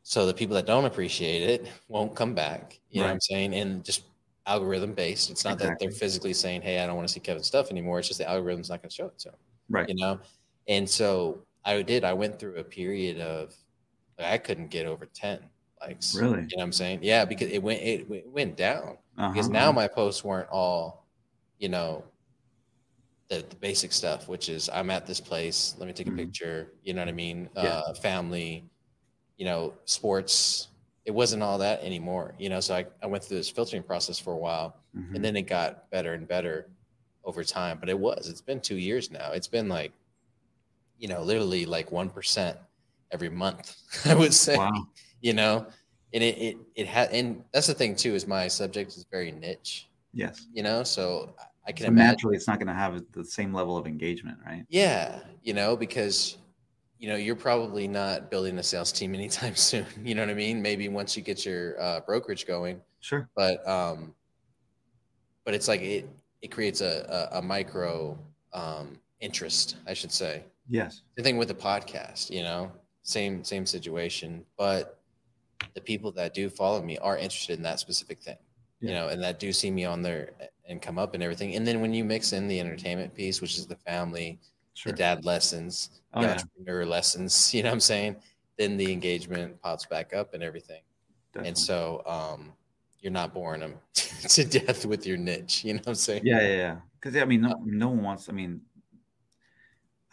So 0.04 0.26
the 0.26 0.34
people 0.34 0.56
that 0.56 0.66
don't 0.66 0.86
appreciate 0.86 1.42
it 1.42 1.68
won't 1.88 2.16
come 2.16 2.34
back 2.34 2.80
you 2.90 3.02
right. 3.02 3.08
know 3.08 3.10
what 3.10 3.14
i'm 3.14 3.22
saying 3.22 3.54
and 3.54 3.84
just 3.84 4.04
algorithm 4.46 4.94
based 4.94 5.30
it's 5.30 5.46
not 5.46 5.54
exactly. 5.54 5.70
that 5.70 5.80
they're 5.80 5.98
physically 5.98 6.34
saying 6.34 6.62
hey 6.62 6.80
i 6.80 6.86
don't 6.86 6.98
want 6.98 7.08
to 7.08 7.14
see 7.14 7.20
kevin's 7.20 7.48
stuff 7.48 7.72
anymore 7.72 8.00
it's 8.00 8.10
just 8.10 8.20
the 8.20 8.30
algorithm's 8.30 8.70
not 8.70 8.82
going 8.82 8.90
to 8.90 8.96
show 8.96 9.06
it 9.06 9.18
to 9.18 9.30
them 9.30 9.38
right 9.70 9.88
you 9.88 9.96
know 9.96 10.20
and 10.68 10.90
so 10.90 11.40
i 11.64 11.82
did 11.82 12.04
i 12.04 12.12
went 12.12 12.38
through 12.38 12.56
a 12.58 12.64
period 12.64 13.22
of 13.22 13.56
like 14.18 14.28
I 14.28 14.38
couldn't 14.38 14.68
get 14.68 14.86
over 14.86 15.06
10 15.06 15.40
likes. 15.82 16.16
Really? 16.16 16.32
You 16.32 16.42
know 16.42 16.48
what 16.58 16.64
I'm 16.64 16.72
saying? 16.72 17.00
Yeah, 17.02 17.26
because 17.26 17.50
it 17.52 17.62
went 17.62 17.82
it, 17.82 18.10
it 18.10 18.28
went 18.28 18.56
down. 18.56 18.98
Uh-huh. 19.18 19.32
Because 19.32 19.50
now 19.50 19.72
my 19.72 19.88
posts 19.88 20.24
weren't 20.24 20.50
all, 20.50 21.06
you 21.60 21.70
know, 21.70 22.04
the, 23.30 23.46
the, 23.48 23.56
basic 23.58 23.92
stuff, 23.92 24.28
which 24.28 24.50
is 24.50 24.70
I'm 24.74 24.90
at 24.90 25.06
this 25.06 25.20
place, 25.20 25.76
let 25.78 25.88
me 25.88 25.94
take 25.94 26.08
a 26.08 26.10
mm-hmm. 26.10 26.20
picture, 26.20 26.74
you 26.84 26.94
know 26.94 27.02
what 27.02 27.10
I 27.10 27.14
mean? 27.14 27.50
Yeah. 27.56 27.62
Uh, 27.62 27.94
family, 27.94 28.66
you 29.38 29.46
know, 29.46 29.74
sports. 29.86 30.70
It 31.06 31.12
wasn't 31.12 31.44
all 31.44 31.58
that 31.58 31.82
anymore, 31.82 32.34
you 32.40 32.50
know. 32.50 32.60
So 32.60 32.76
I, 32.76 32.86
I 33.02 33.08
went 33.08 33.24
through 33.24 33.38
this 33.38 33.50
filtering 33.50 33.84
process 33.84 34.18
for 34.18 34.34
a 34.34 34.38
while 34.38 34.78
mm-hmm. 34.96 35.16
and 35.16 35.24
then 35.24 35.36
it 35.36 35.44
got 35.44 35.90
better 35.90 36.14
and 36.14 36.28
better 36.28 36.70
over 37.24 37.44
time. 37.44 37.78
But 37.80 37.90
it 37.90 37.98
was, 37.98 38.30
it's 38.30 38.42
been 38.42 38.62
two 38.62 38.78
years 38.78 39.12
now. 39.12 39.32
It's 39.32 39.48
been 39.48 39.68
like, 39.68 39.92
you 40.98 41.08
know, 41.08 41.22
literally 41.22 41.66
like 41.66 41.90
1% 41.90 42.58
every 43.12 43.30
month. 43.30 43.76
I 44.06 44.16
would 44.16 44.34
say, 44.34 44.58
wow. 44.58 44.72
you 45.22 45.34
know, 45.34 45.66
and 46.14 46.24
it 46.24 46.38
it 46.38 46.58
it 46.76 46.88
had, 46.88 47.12
and 47.12 47.44
that's 47.52 47.68
the 47.68 47.74
thing 47.74 47.96
too 47.96 48.14
is 48.14 48.28
my 48.28 48.48
subject 48.48 48.92
is 48.92 49.06
very 49.10 49.32
niche. 49.32 49.90
Yes. 50.14 50.46
You 50.54 50.62
know, 50.62 50.84
so 50.84 51.34
I 51.66 51.72
can 51.72 51.86
so 51.86 51.88
imagine 51.88 52.08
naturally 52.08 52.36
it's 52.36 52.48
not 52.48 52.60
going 52.60 52.68
to 52.68 52.74
have 52.74 53.04
the 53.14 53.26
same 53.26 53.52
level 53.54 53.78
of 53.78 53.88
engagement, 53.88 54.38
right? 54.46 54.64
Yeah, 54.70 55.20
you 55.42 55.54
know, 55.54 55.76
because 55.76 56.38
you 57.04 57.10
know, 57.10 57.18
you're 57.18 57.36
probably 57.36 57.86
not 57.86 58.32
building 58.32 58.58
a 58.60 58.64
sales 58.64 58.94
team 58.94 59.14
anytime 59.22 59.58
soon. 59.58 59.86
You 60.06 60.16
know 60.16 60.22
what 60.22 60.30
I 60.30 60.36
mean? 60.36 60.62
Maybe 60.62 60.88
once 60.88 61.18
you 61.18 61.22
get 61.22 61.46
your 61.46 61.80
uh, 61.80 62.00
brokerage 62.00 62.48
going. 62.48 62.80
Sure. 63.02 63.30
But 63.36 63.68
um, 63.68 64.16
but 65.44 65.54
it's 65.54 65.68
like 65.68 65.82
it 65.82 66.08
it 66.42 66.48
creates 66.48 66.80
a 66.80 67.30
a, 67.34 67.40
a 67.40 67.42
micro 67.42 68.18
um, 68.54 68.98
interest, 69.20 69.76
I 69.86 69.94
should 69.94 70.14
say. 70.14 70.44
Yes. 70.70 71.02
The 71.18 71.24
thing 71.24 71.36
with 71.36 71.50
the 71.50 71.54
podcast, 71.54 72.30
you 72.30 72.42
know, 72.42 72.72
same 73.02 73.44
same 73.44 73.66
situation, 73.66 74.46
but 74.58 75.02
the 75.74 75.82
people 75.82 76.10
that 76.14 76.34
do 76.34 76.50
follow 76.50 76.82
me 76.82 76.98
are 77.00 77.18
interested 77.18 77.58
in 77.58 77.64
that 77.64 77.82
specific 77.82 78.22
thing, 78.22 78.38
yeah. 78.80 78.88
you 78.88 78.96
know, 78.96 79.10
and 79.10 79.22
that 79.22 79.40
do 79.42 79.52
see 79.52 79.72
me 79.72 79.84
on 79.84 80.02
there 80.02 80.30
and 80.70 80.82
come 80.82 80.98
up 80.98 81.16
and 81.16 81.22
everything. 81.22 81.56
And 81.56 81.68
then 81.68 81.82
when 81.82 81.94
you 81.94 82.06
mix 82.06 82.32
in 82.32 82.48
the 82.48 82.62
entertainment 82.62 83.14
piece, 83.14 83.42
which 83.42 83.58
is 83.58 83.68
the 83.68 83.76
family, 83.76 84.40
sure. 84.74 84.94
the 84.94 84.98
dad 84.98 85.26
lessons, 85.26 85.90
oh, 86.14 86.22
yeah. 86.22 86.32
entrepreneur 86.32 86.86
lessons, 86.86 87.54
you 87.54 87.64
know 87.64 87.70
what 87.70 87.76
I'm 87.76 87.80
saying? 87.80 88.16
Then 88.58 88.78
the 88.78 88.92
engagement 88.92 89.60
pops 89.62 89.86
back 89.86 90.14
up 90.14 90.34
and 90.34 90.44
everything. 90.44 90.82
Definitely. 91.34 91.50
And 91.50 91.58
so 91.58 92.04
um, 92.06 92.54
you're 93.00 93.12
not 93.12 93.34
boring 93.34 93.62
them 93.62 93.76
to 93.94 94.46
death 94.46 94.86
with 94.86 95.06
your 95.06 95.18
niche. 95.18 95.64
You 95.64 95.74
know 95.74 95.80
what 95.80 95.88
I'm 95.90 95.96
saying? 95.96 96.22
Yeah, 96.24 96.42
yeah, 96.42 96.56
yeah. 96.56 96.76
Because 97.00 97.16
I 97.20 97.26
mean, 97.26 97.42
no, 97.42 97.56
no 97.66 97.90
one 97.90 98.04
wants. 98.04 98.30
I 98.30 98.34
mean, 98.34 98.62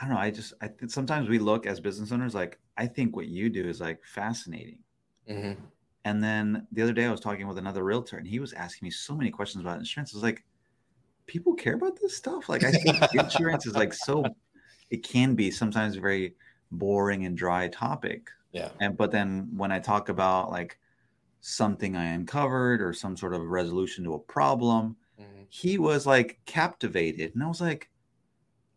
I 0.01 0.07
don't 0.07 0.15
know. 0.15 0.21
I 0.21 0.31
just 0.31 0.55
I 0.61 0.69
think 0.69 0.91
sometimes 0.91 1.29
we 1.29 1.39
look 1.39 1.67
as 1.67 1.79
business 1.79 2.11
owners 2.11 2.35
like 2.35 2.59
I 2.77 2.87
think 2.87 3.15
what 3.15 3.27
you 3.27 3.51
do 3.51 3.69
is 3.69 3.81
like 3.81 4.03
fascinating. 4.05 4.79
Mm-hmm. 5.29 5.63
And 6.07 6.25
then 6.25 6.67
the 6.73 6.83
other 6.83 6.95
day 6.95 7.05
I 7.05 7.11
was 7.11 7.21
talking 7.21 7.47
with 7.47 7.59
another 7.59 7.85
realtor 7.85 8.17
and 8.17 8.27
he 8.27 8.41
was 8.41 8.55
asking 8.55 8.87
me 8.87 8.91
so 8.91 9.15
many 9.15 9.31
questions 9.31 9.63
about 9.63 9.79
insurance. 9.79 10.15
I 10.15 10.17
was 10.17 10.23
like, 10.23 10.45
people 11.27 11.55
care 11.55 11.75
about 11.75 12.01
this 12.01 12.17
stuff. 12.17 12.49
Like 12.49 12.65
I 12.65 12.73
think 12.73 12.97
insurance 13.15 13.67
is 13.67 13.75
like 13.75 13.93
so 13.93 14.25
it 14.91 15.03
can 15.03 15.35
be 15.35 15.51
sometimes 15.51 15.97
a 15.97 16.01
very 16.01 16.35
boring 16.71 17.25
and 17.25 17.37
dry 17.37 17.69
topic. 17.69 18.29
Yeah. 18.53 18.71
And 18.81 18.97
but 18.97 19.11
then 19.11 19.49
when 19.57 19.73
I 19.73 19.79
talk 19.79 20.09
about 20.09 20.51
like 20.51 20.79
something 21.41 21.97
I 21.97 22.07
uncovered 22.07 22.83
or 22.83 22.93
some 22.93 23.17
sort 23.17 23.35
of 23.35 23.43
resolution 23.43 24.05
to 24.05 24.15
a 24.15 24.19
problem, 24.19 24.97
mm-hmm. 25.21 25.43
he 25.49 25.79
was 25.79 26.07
like 26.07 26.41
captivated. 26.47 27.35
And 27.35 27.43
I 27.43 27.49
was 27.49 27.61
like, 27.61 27.91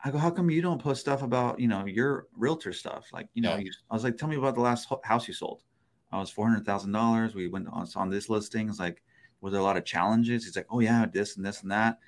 I 0.04 0.12
go, 0.12 0.18
how 0.18 0.30
come 0.30 0.50
you 0.50 0.62
don't 0.62 0.82
post 0.82 1.02
stuff 1.02 1.24
about, 1.24 1.60
you 1.60 1.68
know, 1.68 1.86
your 1.86 2.28
realtor 2.36 2.74
stuff? 2.74 3.08
Like, 3.14 3.28
you 3.34 3.42
know, 3.42 3.56
yeah. 3.56 3.64
you, 3.64 3.72
I 3.90 3.94
was 3.94 4.04
like, 4.04 4.18
tell 4.18 4.28
me 4.28 4.36
about 4.36 4.56
the 4.56 4.62
last 4.62 4.88
house 5.04 5.28
you 5.28 5.34
sold. 5.34 5.64
I 6.12 6.20
was 6.20 6.32
$400,000. 6.32 7.34
We 7.34 7.48
went 7.48 7.68
on, 7.72 7.88
on 7.96 8.10
this 8.10 8.30
listing. 8.30 8.70
It's 8.70 8.80
like, 8.80 9.02
was 9.42 9.52
there 9.52 9.62
a 9.62 9.64
lot 9.64 9.78
of 9.78 9.86
challenges? 9.86 10.46
He's 10.46 10.56
like, 10.56 10.68
oh 10.70 10.80
yeah, 10.80 11.06
this 11.12 11.38
and 11.38 11.46
this 11.46 11.64
and 11.64 11.72
that. 11.72 12.00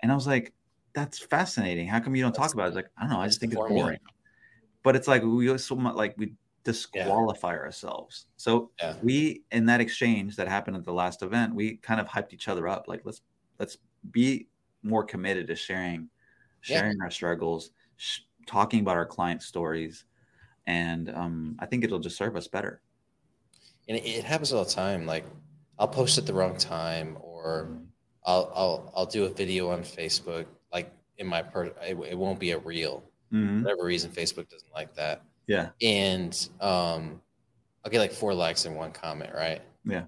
And 0.00 0.12
I 0.12 0.14
was 0.14 0.26
like, 0.26 0.52
that's 0.96 1.18
fascinating. 1.18 1.86
How 1.86 2.00
come 2.00 2.16
you 2.16 2.22
don't 2.22 2.34
that's, 2.34 2.48
talk 2.48 2.54
about 2.54 2.64
it? 2.64 2.68
It's 2.68 2.76
like, 2.76 2.90
I 2.96 3.02
don't 3.02 3.10
know. 3.10 3.20
I 3.20 3.26
just 3.26 3.38
think 3.38 3.52
it's 3.52 3.60
boring. 3.60 3.98
But 4.82 4.96
it's 4.96 5.06
like, 5.06 5.22
we 5.22 5.56
so 5.58 5.76
much 5.76 5.94
like 5.94 6.14
we 6.16 6.32
disqualify 6.64 7.52
yeah. 7.52 7.60
ourselves. 7.60 8.26
So 8.38 8.70
yeah. 8.80 8.94
we, 9.02 9.42
in 9.52 9.66
that 9.66 9.82
exchange 9.82 10.36
that 10.36 10.48
happened 10.48 10.78
at 10.78 10.84
the 10.84 10.92
last 10.94 11.22
event, 11.22 11.54
we 11.54 11.76
kind 11.76 12.00
of 12.00 12.08
hyped 12.08 12.32
each 12.32 12.48
other 12.48 12.66
up. 12.66 12.88
Like, 12.88 13.02
let's, 13.04 13.20
let's 13.58 13.76
be 14.10 14.48
more 14.82 15.04
committed 15.04 15.46
to 15.48 15.54
sharing 15.54 16.08
sharing 16.62 16.96
yeah. 16.96 17.04
our 17.04 17.10
struggles, 17.10 17.72
sh- 17.96 18.20
talking 18.46 18.80
about 18.80 18.96
our 18.96 19.06
client 19.06 19.42
stories, 19.42 20.06
and 20.66 21.10
um, 21.14 21.56
I 21.58 21.66
think 21.66 21.84
it'll 21.84 21.98
just 21.98 22.16
serve 22.16 22.36
us 22.36 22.48
better. 22.48 22.80
And 23.86 23.98
it, 23.98 24.24
happens 24.24 24.52
all 24.52 24.64
the 24.64 24.70
time. 24.70 25.04
Like 25.06 25.26
I'll 25.78 25.88
post 25.88 26.16
at 26.16 26.26
the 26.26 26.32
wrong 26.32 26.56
time, 26.56 27.18
or. 27.20 27.68
I'll 28.28 28.50
I'll 28.56 28.92
I'll 28.96 29.06
do 29.06 29.24
a 29.24 29.28
video 29.28 29.70
on 29.70 29.82
Facebook. 29.82 30.46
Like 30.72 30.92
in 31.18 31.26
my 31.26 31.42
per, 31.42 31.66
it, 31.82 31.96
it 31.96 32.18
won't 32.18 32.38
be 32.38 32.52
a 32.52 32.58
reel. 32.58 33.02
Mm-hmm. 33.32 33.64
whatever 33.64 33.84
reason, 33.84 34.10
Facebook 34.12 34.48
doesn't 34.48 34.72
like 34.72 34.94
that. 34.94 35.22
Yeah. 35.48 35.70
And 35.82 36.48
um, 36.60 37.20
I'll 37.84 37.90
get 37.90 37.98
like 37.98 38.12
four 38.12 38.32
likes 38.32 38.66
and 38.66 38.76
one 38.76 38.92
comment, 38.92 39.32
right? 39.34 39.60
Yeah. 39.84 40.04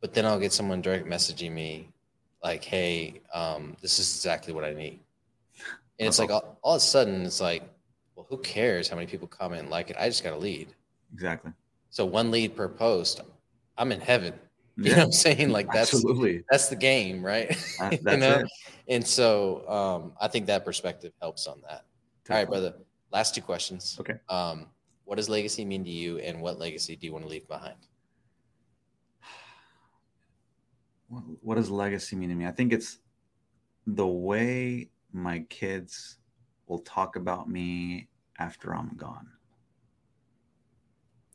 But 0.00 0.14
then 0.14 0.26
I'll 0.26 0.40
get 0.40 0.52
someone 0.52 0.80
direct 0.82 1.06
messaging 1.06 1.52
me 1.52 1.90
like, 2.42 2.64
"Hey, 2.64 3.20
um, 3.32 3.76
this 3.82 3.98
is 3.98 4.16
exactly 4.16 4.52
what 4.52 4.64
I 4.64 4.72
need." 4.72 4.98
And 6.00 6.08
it's 6.08 6.18
like 6.18 6.30
all, 6.30 6.58
all 6.62 6.74
of 6.74 6.78
a 6.78 6.80
sudden, 6.80 7.26
it's 7.26 7.42
like, 7.42 7.62
well, 8.16 8.26
who 8.28 8.38
cares 8.38 8.88
how 8.88 8.96
many 8.96 9.06
people 9.06 9.28
comment 9.28 9.62
and 9.62 9.70
like 9.70 9.90
it? 9.90 9.96
I 9.98 10.08
just 10.08 10.24
got 10.24 10.32
a 10.32 10.38
lead. 10.38 10.68
Exactly. 11.12 11.52
So 11.90 12.06
one 12.06 12.30
lead 12.30 12.56
per 12.56 12.68
post, 12.68 13.20
I'm 13.76 13.92
in 13.92 14.00
heaven. 14.00 14.32
You 14.76 14.92
know 14.92 14.98
what 14.98 15.04
I'm 15.06 15.12
saying? 15.12 15.50
Like 15.50 15.66
that's 15.72 15.92
Absolutely. 15.92 16.44
that's 16.50 16.68
the 16.68 16.76
game, 16.76 17.22
right? 17.22 17.50
Uh, 17.78 17.90
that's 18.02 18.04
you 18.04 18.16
know? 18.16 18.38
It. 18.38 18.46
And 18.88 19.06
so 19.06 19.68
um, 19.68 20.12
I 20.20 20.28
think 20.28 20.46
that 20.46 20.64
perspective 20.64 21.12
helps 21.20 21.46
on 21.46 21.60
that. 21.68 21.84
Definitely. 22.24 22.30
All 22.30 22.36
right, 22.36 22.48
brother. 22.48 22.84
Last 23.12 23.34
two 23.34 23.42
questions. 23.42 23.98
Okay. 24.00 24.14
Um, 24.28 24.68
what 25.04 25.16
does 25.16 25.28
legacy 25.28 25.64
mean 25.64 25.84
to 25.84 25.90
you, 25.90 26.18
and 26.18 26.40
what 26.40 26.58
legacy 26.58 26.96
do 26.96 27.06
you 27.06 27.12
want 27.12 27.24
to 27.24 27.30
leave 27.30 27.46
behind? 27.48 27.76
What 31.42 31.56
does 31.56 31.68
legacy 31.68 32.14
mean 32.14 32.28
to 32.28 32.36
me? 32.36 32.46
I 32.46 32.52
think 32.52 32.72
it's 32.72 32.98
the 33.86 34.06
way 34.06 34.90
my 35.12 35.40
kids 35.50 36.18
will 36.68 36.78
talk 36.78 37.16
about 37.16 37.50
me 37.50 38.08
after 38.38 38.74
I'm 38.74 38.96
gone. 38.96 39.26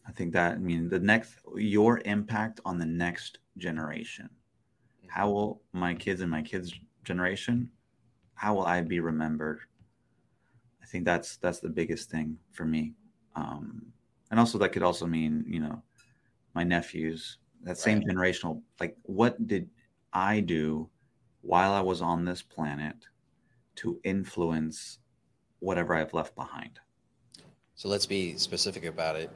I 0.07 0.11
think 0.11 0.33
that 0.33 0.53
I 0.53 0.57
mean 0.57 0.89
the 0.89 0.99
next 0.99 1.39
your 1.55 2.01
impact 2.05 2.59
on 2.65 2.77
the 2.77 2.85
next 2.85 3.39
generation. 3.57 4.29
How 5.07 5.29
will 5.31 5.61
my 5.73 5.93
kids 5.93 6.21
and 6.21 6.31
my 6.31 6.41
kids 6.41 6.73
generation 7.03 7.69
how 8.35 8.53
will 8.53 8.65
I 8.65 8.81
be 8.81 8.99
remembered? 8.99 9.61
I 10.83 10.85
think 10.85 11.05
that's 11.05 11.37
that's 11.37 11.59
the 11.59 11.69
biggest 11.69 12.11
thing 12.11 12.37
for 12.51 12.65
me. 12.65 12.93
Um, 13.35 13.81
and 14.29 14.39
also 14.39 14.57
that 14.59 14.71
could 14.71 14.83
also 14.83 15.07
mean, 15.07 15.43
you 15.47 15.59
know, 15.59 15.81
my 16.53 16.63
nephews, 16.63 17.39
that 17.63 17.77
same 17.77 17.99
right. 17.99 18.07
generational 18.07 18.61
like 18.79 18.95
what 19.03 19.47
did 19.47 19.69
I 20.13 20.41
do 20.41 20.89
while 21.41 21.73
I 21.73 21.81
was 21.81 22.01
on 22.01 22.25
this 22.25 22.41
planet 22.41 22.95
to 23.75 23.99
influence 24.03 24.99
whatever 25.59 25.95
I've 25.95 26.13
left 26.13 26.35
behind. 26.35 26.79
So 27.75 27.89
let's 27.89 28.05
be 28.05 28.37
specific 28.37 28.85
about 28.85 29.15
it. 29.15 29.31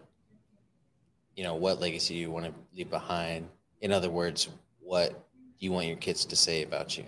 You 1.39 1.45
know, 1.45 1.55
what 1.55 1.79
legacy 1.79 2.15
do 2.15 2.19
you 2.19 2.31
want 2.31 2.47
to 2.47 2.53
leave 2.75 2.89
behind? 2.89 3.47
In 3.79 3.93
other 3.93 4.09
words, 4.09 4.49
what 4.81 5.11
do 5.11 5.65
you 5.65 5.71
want 5.71 5.87
your 5.87 5.95
kids 5.95 6.25
to 6.25 6.35
say 6.35 6.63
about 6.63 6.97
you 6.97 7.05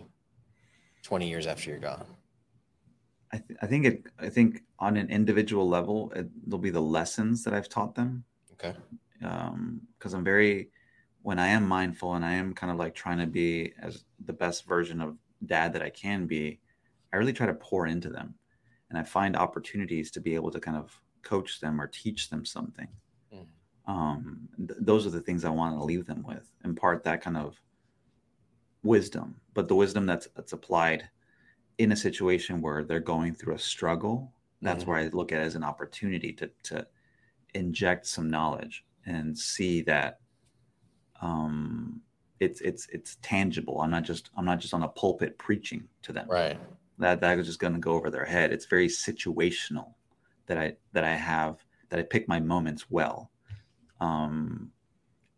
20 1.04 1.28
years 1.28 1.48
after 1.48 1.70
you're 1.70 1.80
gone? 1.80 2.06
I, 3.34 3.40
th- 3.40 3.60
I 3.62 3.66
think 3.68 3.86
it. 3.86 4.06
I 4.18 4.30
think 4.30 4.64
on 4.80 4.96
an 4.96 5.10
individual 5.10 5.68
level, 5.68 6.14
it, 6.16 6.30
there'll 6.46 6.60
be 6.60 6.70
the 6.70 6.80
lessons 6.80 7.44
that 7.44 7.54
I've 7.54 7.68
taught 7.68 7.94
them. 7.94 8.24
Okay. 8.54 8.74
Because 9.20 10.14
um, 10.14 10.20
I'm 10.20 10.24
very, 10.24 10.70
when 11.24 11.38
I 11.38 11.48
am 11.48 11.68
mindful 11.68 12.14
and 12.14 12.24
I 12.24 12.32
am 12.32 12.54
kind 12.54 12.72
of 12.72 12.78
like 12.80 12.96
trying 12.96 13.18
to 13.18 13.28
be 13.28 13.74
as 13.82 14.06
the 14.24 14.32
best 14.32 14.66
version 14.66 15.02
of 15.02 15.18
dad 15.46 15.74
that 15.74 15.82
I 15.82 15.90
can 15.90 16.26
be, 16.26 16.62
I 17.12 17.18
really 17.18 17.34
try 17.34 17.48
to 17.48 17.54
pour 17.54 17.86
into 17.86 18.08
them 18.08 18.36
and 18.90 18.98
I 18.98 19.04
find 19.04 19.36
opportunities 19.36 20.10
to 20.12 20.22
be 20.22 20.36
able 20.36 20.52
to 20.52 20.62
kind 20.62 20.78
of 20.78 20.98
coach 21.22 21.60
them 21.60 21.82
or 21.82 21.88
teach 21.88 22.30
them 22.30 22.46
something. 22.46 22.88
Um, 23.92 24.48
th- 24.58 24.80
those 24.80 25.06
are 25.06 25.10
the 25.10 25.22
things 25.22 25.44
I 25.44 25.50
want 25.50 25.78
to 25.78 25.84
leave 25.84 26.06
them 26.06 26.24
with, 26.28 26.52
impart 26.64 27.04
that 27.04 27.22
kind 27.22 27.38
of 27.38 27.60
wisdom, 28.84 29.36
but 29.54 29.68
the 29.68 29.76
wisdom 29.76 30.06
that's 30.06 30.28
that's 30.36 30.54
applied 30.54 31.10
in 31.78 31.92
a 31.92 31.96
situation 31.96 32.62
where 32.62 32.84
they're 32.84 33.00
going 33.00 33.34
through 33.34 33.56
a 33.56 33.60
struggle. 33.60 34.34
That's 34.62 34.84
mm. 34.84 34.88
where 34.88 34.98
I 34.98 35.08
look 35.08 35.32
at 35.32 35.42
it 35.42 35.46
as 35.46 35.56
an 35.56 35.64
opportunity 35.64 36.32
to 36.34 36.50
to 36.64 36.88
inject 37.54 38.06
some 38.06 38.30
knowledge 38.30 38.86
and 39.06 39.38
see 39.38 39.82
that 39.82 40.20
um, 41.22 42.02
it's 42.40 42.62
it's 42.62 42.88
it's 42.90 43.18
tangible. 43.22 43.82
I'm 43.82 43.92
not 43.92 44.04
just 44.04 44.30
I'm 44.38 44.46
not 44.46 44.60
just 44.60 44.74
on 44.74 44.84
a 44.84 44.88
pulpit 44.88 45.38
preaching 45.38 45.88
to 46.04 46.14
them. 46.14 46.28
Right 46.30 46.58
that 47.02 47.20
that 47.20 47.40
is 47.40 47.48
just 47.48 47.60
going 47.60 47.74
to 47.74 47.80
go 47.80 47.94
over 47.94 48.10
their 48.10 48.26
head. 48.26 48.52
It's 48.52 48.66
very 48.66 48.88
situational 48.88 49.94
that 50.46 50.58
I 50.58 50.76
that 50.94 51.04
I 51.04 51.16
have 51.16 51.58
that 51.90 52.00
I 52.00 52.04
pick 52.04 52.28
my 52.28 52.40
moments 52.40 52.90
well, 52.90 53.32
um, 54.02 54.72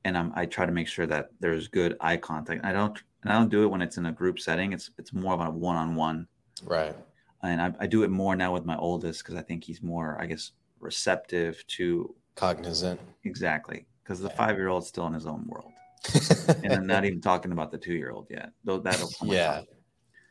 and 0.06 0.18
I'm, 0.18 0.32
I 0.36 0.46
try 0.46 0.66
to 0.66 0.72
make 0.72 0.88
sure 0.88 1.06
that 1.06 1.30
there's 1.40 1.68
good 1.68 1.96
eye 2.00 2.18
contact. 2.18 2.66
I 2.66 2.72
don't 2.72 3.00
and 3.22 3.32
I 3.32 3.36
don't 3.38 3.50
do 3.50 3.64
it 3.64 3.68
when 3.68 3.82
it's 3.82 3.98
in 3.98 4.06
a 4.08 4.12
group 4.12 4.40
setting. 4.40 4.74
It's 4.74 4.90
it's 4.98 5.14
more 5.14 5.34
of 5.34 5.42
a 5.42 5.50
one 5.50 5.76
on 5.76 5.96
one, 5.96 6.28
right? 6.64 6.96
And 7.44 7.62
I, 7.62 7.74
I 7.82 7.88
do 7.88 8.04
it 8.04 8.10
more 8.10 8.36
now 8.36 8.54
with 8.54 8.66
my 8.66 8.78
oldest 8.78 9.24
because 9.24 9.36
I 9.36 9.42
think 9.42 9.64
he's 9.64 9.84
more, 9.84 10.18
I 10.20 10.26
guess, 10.26 10.52
receptive 10.80 11.66
to 11.68 12.16
cognizant. 12.36 13.00
Exactly, 13.26 13.86
because 14.04 14.20
the 14.20 14.30
five 14.30 14.58
year 14.58 14.70
old's 14.70 14.88
still 14.88 15.08
in 15.08 15.14
his 15.14 15.26
own 15.26 15.46
world, 15.48 15.72
and 16.64 16.74
I'm 16.74 16.88
not 16.88 17.06
even 17.06 17.22
talking 17.22 17.52
about 17.52 17.72
the 17.72 17.78
two 17.78 17.94
year 17.94 18.12
old 18.12 18.28
yet. 18.30 18.52
Though 18.64 18.80
that'll 18.80 19.10
come. 19.20 19.30
Yeah, 19.30 19.62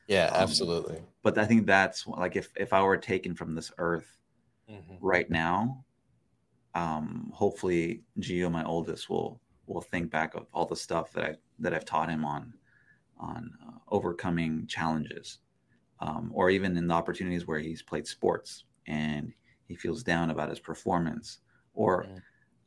yeah, 0.07 0.27
um, 0.27 0.42
absolutely. 0.42 1.01
But 1.23 1.38
I 1.38 1.45
think 1.45 1.66
that's 1.66 2.07
like 2.07 2.37
if 2.37 2.51
if 2.57 2.73
I 2.73 2.83
were 2.83 2.97
taken 2.97 3.35
from 3.35 3.55
this 3.55 3.73
earth 3.79 4.18
mm-hmm. 4.71 4.95
right 5.01 5.31
now, 5.31 5.85
um, 6.74 7.30
hopefully 7.35 8.02
Gio, 8.20 8.50
my 8.50 8.64
oldest, 8.64 9.08
will 9.08 9.40
will 9.66 9.80
think 9.80 10.11
back 10.11 10.35
of 10.35 10.46
all 10.52 10.66
the 10.66 10.76
stuff 10.76 11.12
that 11.12 11.24
I 11.24 11.35
that 11.58 11.74
I've 11.74 11.85
taught 11.85 12.08
him 12.08 12.24
on 12.24 12.52
on 13.18 13.52
uh, 13.66 13.78
overcoming 13.88 14.66
challenges, 14.66 15.38
um, 16.00 16.30
or 16.35 16.50
even 16.50 16.76
in 16.76 16.87
the 16.87 16.94
opportunities 16.94 17.46
where 17.46 17.58
he's 17.58 17.82
played 17.82 18.06
sports 18.06 18.64
and 18.87 19.32
he 19.68 19.76
feels 19.76 20.02
down 20.02 20.30
about 20.30 20.50
his 20.50 20.58
performance 20.61 21.38
or 21.74 22.06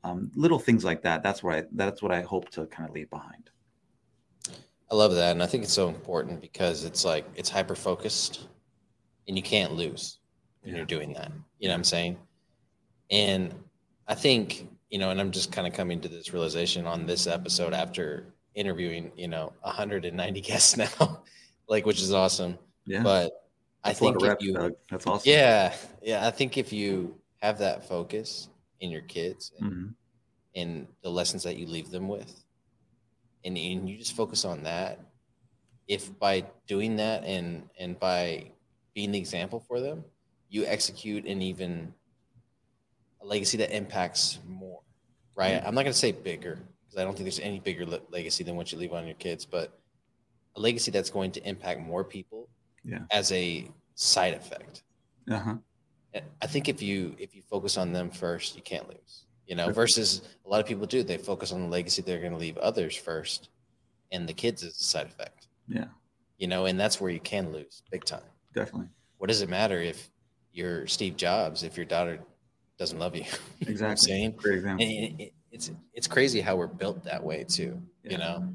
um, 0.03 0.31
little 0.35 0.59
things 0.59 0.85
like 0.85 1.01
that. 1.01 1.23
That's 1.23 1.43
what 1.43 1.55
I 1.55 1.63
that's 1.73 2.01
what 2.01 2.11
I 2.11 2.21
hope 2.21 2.49
to 2.51 2.65
kind 2.67 2.87
of 2.87 2.95
leave 2.95 3.09
behind. 3.09 3.49
I 4.91 4.95
love 4.95 5.15
that, 5.15 5.31
and 5.31 5.41
I 5.41 5.47
think 5.47 5.63
it's 5.63 5.73
so 5.73 5.89
important 5.89 6.41
because 6.41 6.83
it's 6.83 7.03
like 7.03 7.25
it's 7.35 7.49
hyper 7.49 7.75
focused, 7.75 8.47
and 9.27 9.35
you 9.35 9.43
can't 9.43 9.73
lose 9.73 10.19
when 10.61 10.71
yeah. 10.71 10.77
you're 10.77 10.85
doing 10.85 11.13
that. 11.13 11.31
You 11.59 11.67
know 11.67 11.73
what 11.73 11.79
I'm 11.79 11.83
saying? 11.83 12.17
And 13.09 13.53
I 14.07 14.15
think 14.15 14.67
you 14.89 14.99
know, 14.99 15.09
and 15.09 15.19
I'm 15.19 15.31
just 15.31 15.51
kind 15.51 15.67
of 15.67 15.73
coming 15.73 15.99
to 16.01 16.07
this 16.07 16.31
realization 16.31 16.85
on 16.85 17.05
this 17.05 17.27
episode 17.27 17.73
after 17.73 18.25
interviewing 18.53 19.11
you 19.15 19.27
know 19.27 19.53
190 19.61 20.41
guests 20.41 20.77
now, 20.77 21.23
like 21.67 21.85
which 21.85 22.01
is 22.01 22.13
awesome. 22.13 22.57
Yeah. 22.85 23.03
But 23.03 23.31
That's 23.83 23.99
I 24.01 24.05
think 24.05 24.21
reps, 24.21 24.43
you, 24.43 24.53
Doug. 24.53 24.73
That's 24.89 25.07
awesome. 25.07 25.29
Yeah, 25.29 25.73
yeah. 26.01 26.27
I 26.27 26.31
think 26.31 26.57
if 26.57 26.71
you 26.71 27.15
have 27.41 27.57
that 27.59 27.87
focus 27.87 28.49
in 28.79 28.91
your 28.91 29.01
kids 29.01 29.51
and, 29.59 29.71
mm-hmm. 29.71 29.87
and 30.55 30.87
the 31.01 31.09
lessons 31.09 31.43
that 31.43 31.57
you 31.57 31.65
leave 31.65 31.89
them 31.89 32.07
with, 32.07 32.43
and, 33.43 33.57
and 33.57 33.89
you 33.89 33.97
just 33.97 34.15
focus 34.15 34.45
on 34.45 34.63
that 34.63 34.99
if 35.87 36.17
by 36.19 36.43
doing 36.67 36.95
that 36.95 37.23
and 37.23 37.69
and 37.79 37.99
by 37.99 38.51
being 38.93 39.11
the 39.11 39.19
example 39.19 39.59
for 39.59 39.79
them 39.79 40.03
you 40.49 40.65
execute 40.65 41.25
an 41.25 41.41
even 41.41 41.93
a 43.25 43.27
legacy 43.27 43.57
that 43.57 43.75
impacts 43.75 44.39
more 44.47 44.81
right 45.35 45.53
yeah. 45.53 45.63
i'm 45.67 45.75
not 45.75 45.81
going 45.83 45.93
to 45.93 45.99
say 45.99 46.11
bigger 46.11 46.59
because 46.83 46.99
i 46.99 47.03
don't 47.03 47.13
think 47.13 47.25
there's 47.25 47.39
any 47.39 47.59
bigger 47.59 47.85
le- 47.85 48.01
legacy 48.11 48.43
than 48.43 48.55
what 48.55 48.71
you 48.71 48.77
leave 48.77 48.93
on 48.93 49.05
your 49.05 49.15
kids 49.15 49.45
but 49.45 49.79
a 50.55 50.59
legacy 50.59 50.91
that's 50.91 51.09
going 51.09 51.31
to 51.31 51.47
impact 51.47 51.81
more 51.81 52.03
people 52.03 52.47
yeah. 52.83 52.99
as 53.11 53.31
a 53.31 53.69
side 53.95 54.33
effect 54.33 54.83
uh-huh. 55.29 55.55
i 56.41 56.47
think 56.47 56.69
if 56.69 56.81
you 56.81 57.15
if 57.17 57.35
you 57.35 57.41
focus 57.41 57.77
on 57.77 57.91
them 57.91 58.09
first 58.09 58.55
you 58.55 58.61
can't 58.61 58.87
lose 58.87 59.25
you 59.47 59.55
know, 59.55 59.71
versus 59.71 60.21
a 60.45 60.49
lot 60.49 60.59
of 60.59 60.65
people 60.65 60.85
do. 60.85 61.03
They 61.03 61.17
focus 61.17 61.51
on 61.51 61.61
the 61.61 61.67
legacy 61.67 62.01
they're 62.01 62.19
going 62.19 62.31
to 62.31 62.37
leave 62.37 62.57
others 62.57 62.95
first, 62.95 63.49
and 64.11 64.27
the 64.27 64.33
kids 64.33 64.63
is 64.63 64.79
a 64.79 64.83
side 64.83 65.05
effect. 65.05 65.47
Yeah. 65.67 65.85
You 66.37 66.47
know, 66.47 66.65
and 66.65 66.79
that's 66.79 66.99
where 66.99 67.11
you 67.11 67.19
can 67.19 67.51
lose 67.51 67.83
big 67.91 68.05
time. 68.05 68.21
Definitely. 68.53 68.89
What 69.17 69.27
does 69.27 69.41
it 69.41 69.49
matter 69.49 69.79
if 69.79 70.09
you're 70.51 70.87
Steve 70.87 71.17
Jobs 71.17 71.63
if 71.63 71.77
your 71.77 71.85
daughter 71.85 72.19
doesn't 72.77 72.99
love 72.99 73.15
you? 73.15 73.25
Exactly. 73.61 74.13
you 74.21 74.29
know 74.29 74.35
Great 74.35 74.55
example. 74.55 74.85
It, 74.85 75.13
it, 75.19 75.33
it's 75.51 75.71
it's 75.93 76.07
crazy 76.07 76.41
how 76.41 76.55
we're 76.55 76.67
built 76.67 77.03
that 77.03 77.23
way 77.23 77.43
too. 77.43 77.81
Yeah. 78.03 78.11
You 78.11 78.17
know, 78.17 78.53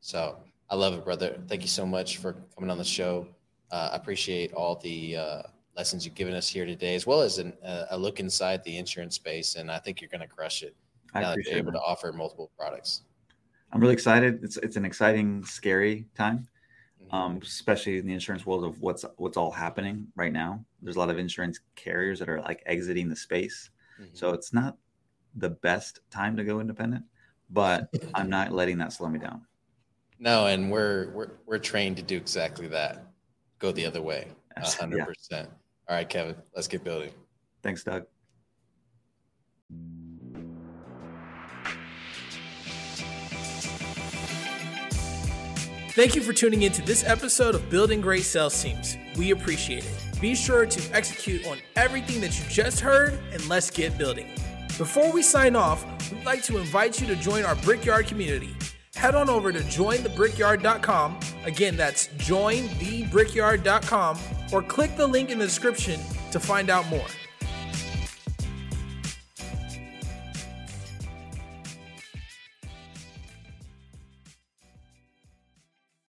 so 0.00 0.38
I 0.70 0.76
love 0.76 0.94
it, 0.94 1.04
brother. 1.04 1.38
Thank 1.48 1.62
you 1.62 1.68
so 1.68 1.86
much 1.86 2.18
for 2.18 2.36
coming 2.54 2.70
on 2.70 2.78
the 2.78 2.84
show. 2.84 3.28
Uh, 3.70 3.90
I 3.92 3.96
appreciate 3.96 4.52
all 4.52 4.76
the 4.76 5.16
uh, 5.16 5.42
lessons 5.76 6.04
you've 6.04 6.14
given 6.14 6.34
us 6.34 6.48
here 6.48 6.64
today, 6.64 6.94
as 6.94 7.06
well 7.06 7.20
as 7.20 7.38
an, 7.38 7.52
uh, 7.64 7.86
a 7.90 7.98
look 7.98 8.20
inside 8.20 8.62
the 8.64 8.78
insurance 8.78 9.16
space. 9.16 9.56
And 9.56 9.70
I 9.70 9.78
think 9.78 10.00
you're 10.00 10.10
going 10.10 10.20
to 10.20 10.28
crush 10.28 10.62
it 10.62 10.76
I 11.14 11.20
now 11.20 11.34
that 11.34 11.44
you're 11.44 11.58
able 11.58 11.72
that. 11.72 11.78
to 11.78 11.84
offer 11.84 12.12
multiple 12.12 12.50
products. 12.56 13.02
I'm 13.72 13.80
really 13.80 13.94
excited. 13.94 14.42
It's 14.42 14.56
it's 14.58 14.76
an 14.76 14.84
exciting, 14.84 15.44
scary 15.44 16.06
time, 16.16 16.46
mm-hmm. 17.02 17.14
um, 17.14 17.40
especially 17.42 17.98
in 17.98 18.06
the 18.06 18.14
insurance 18.14 18.46
world 18.46 18.64
of 18.64 18.80
what's 18.80 19.04
what's 19.16 19.36
all 19.36 19.50
happening 19.50 20.06
right 20.14 20.32
now. 20.32 20.64
There's 20.86 20.94
a 20.94 21.00
lot 21.00 21.10
of 21.10 21.18
insurance 21.18 21.58
carriers 21.74 22.20
that 22.20 22.28
are 22.28 22.40
like 22.42 22.62
exiting 22.64 23.08
the 23.08 23.16
space, 23.16 23.70
mm-hmm. 24.00 24.14
so 24.14 24.30
it's 24.30 24.52
not 24.52 24.76
the 25.34 25.50
best 25.50 25.98
time 26.12 26.36
to 26.36 26.44
go 26.44 26.60
independent. 26.60 27.04
But 27.50 27.88
I'm 28.14 28.30
not 28.30 28.52
letting 28.52 28.78
that 28.78 28.92
slow 28.92 29.08
me 29.08 29.18
down. 29.18 29.44
No, 30.20 30.46
and 30.46 30.70
we're 30.70 31.10
we're 31.10 31.30
we're 31.44 31.58
trained 31.58 31.96
to 31.96 32.04
do 32.04 32.16
exactly 32.16 32.68
that. 32.68 33.04
Go 33.58 33.72
the 33.72 33.84
other 33.84 34.00
way, 34.00 34.28
hundred 34.56 34.98
yeah. 34.98 35.04
percent. 35.06 35.48
All 35.88 35.96
right, 35.96 36.08
Kevin, 36.08 36.36
let's 36.54 36.68
get 36.68 36.84
building. 36.84 37.10
Thanks, 37.64 37.82
Doug. 37.82 38.06
Thank 45.94 46.14
you 46.14 46.22
for 46.22 46.32
tuning 46.32 46.62
in 46.62 46.70
to 46.72 46.82
this 46.82 47.02
episode 47.02 47.56
of 47.56 47.68
Building 47.70 48.00
Great 48.00 48.22
Sales 48.22 48.62
Teams. 48.62 48.96
We 49.16 49.32
appreciate 49.32 49.84
it. 49.84 50.05
Be 50.20 50.34
sure 50.34 50.66
to 50.66 50.94
execute 50.94 51.46
on 51.46 51.58
everything 51.76 52.20
that 52.22 52.38
you 52.38 52.44
just 52.48 52.80
heard 52.80 53.18
and 53.32 53.46
let's 53.48 53.70
get 53.70 53.96
building. 53.98 54.28
Before 54.78 55.12
we 55.12 55.22
sign 55.22 55.54
off, 55.56 55.84
we'd 56.10 56.24
like 56.24 56.42
to 56.44 56.56
invite 56.58 56.98
you 57.00 57.06
to 57.08 57.16
join 57.16 57.44
our 57.44 57.56
Brickyard 57.56 58.06
community. 58.06 58.56
Head 58.94 59.14
on 59.14 59.28
over 59.28 59.52
to 59.52 59.60
jointhebrickyard.com. 59.60 61.20
Again, 61.44 61.76
that's 61.76 62.08
jointhebrickyard.com 62.08 64.18
or 64.52 64.62
click 64.62 64.96
the 64.96 65.06
link 65.06 65.30
in 65.30 65.38
the 65.38 65.44
description 65.44 66.00
to 66.32 66.40
find 66.40 66.70
out 66.70 66.88
more. 66.88 67.06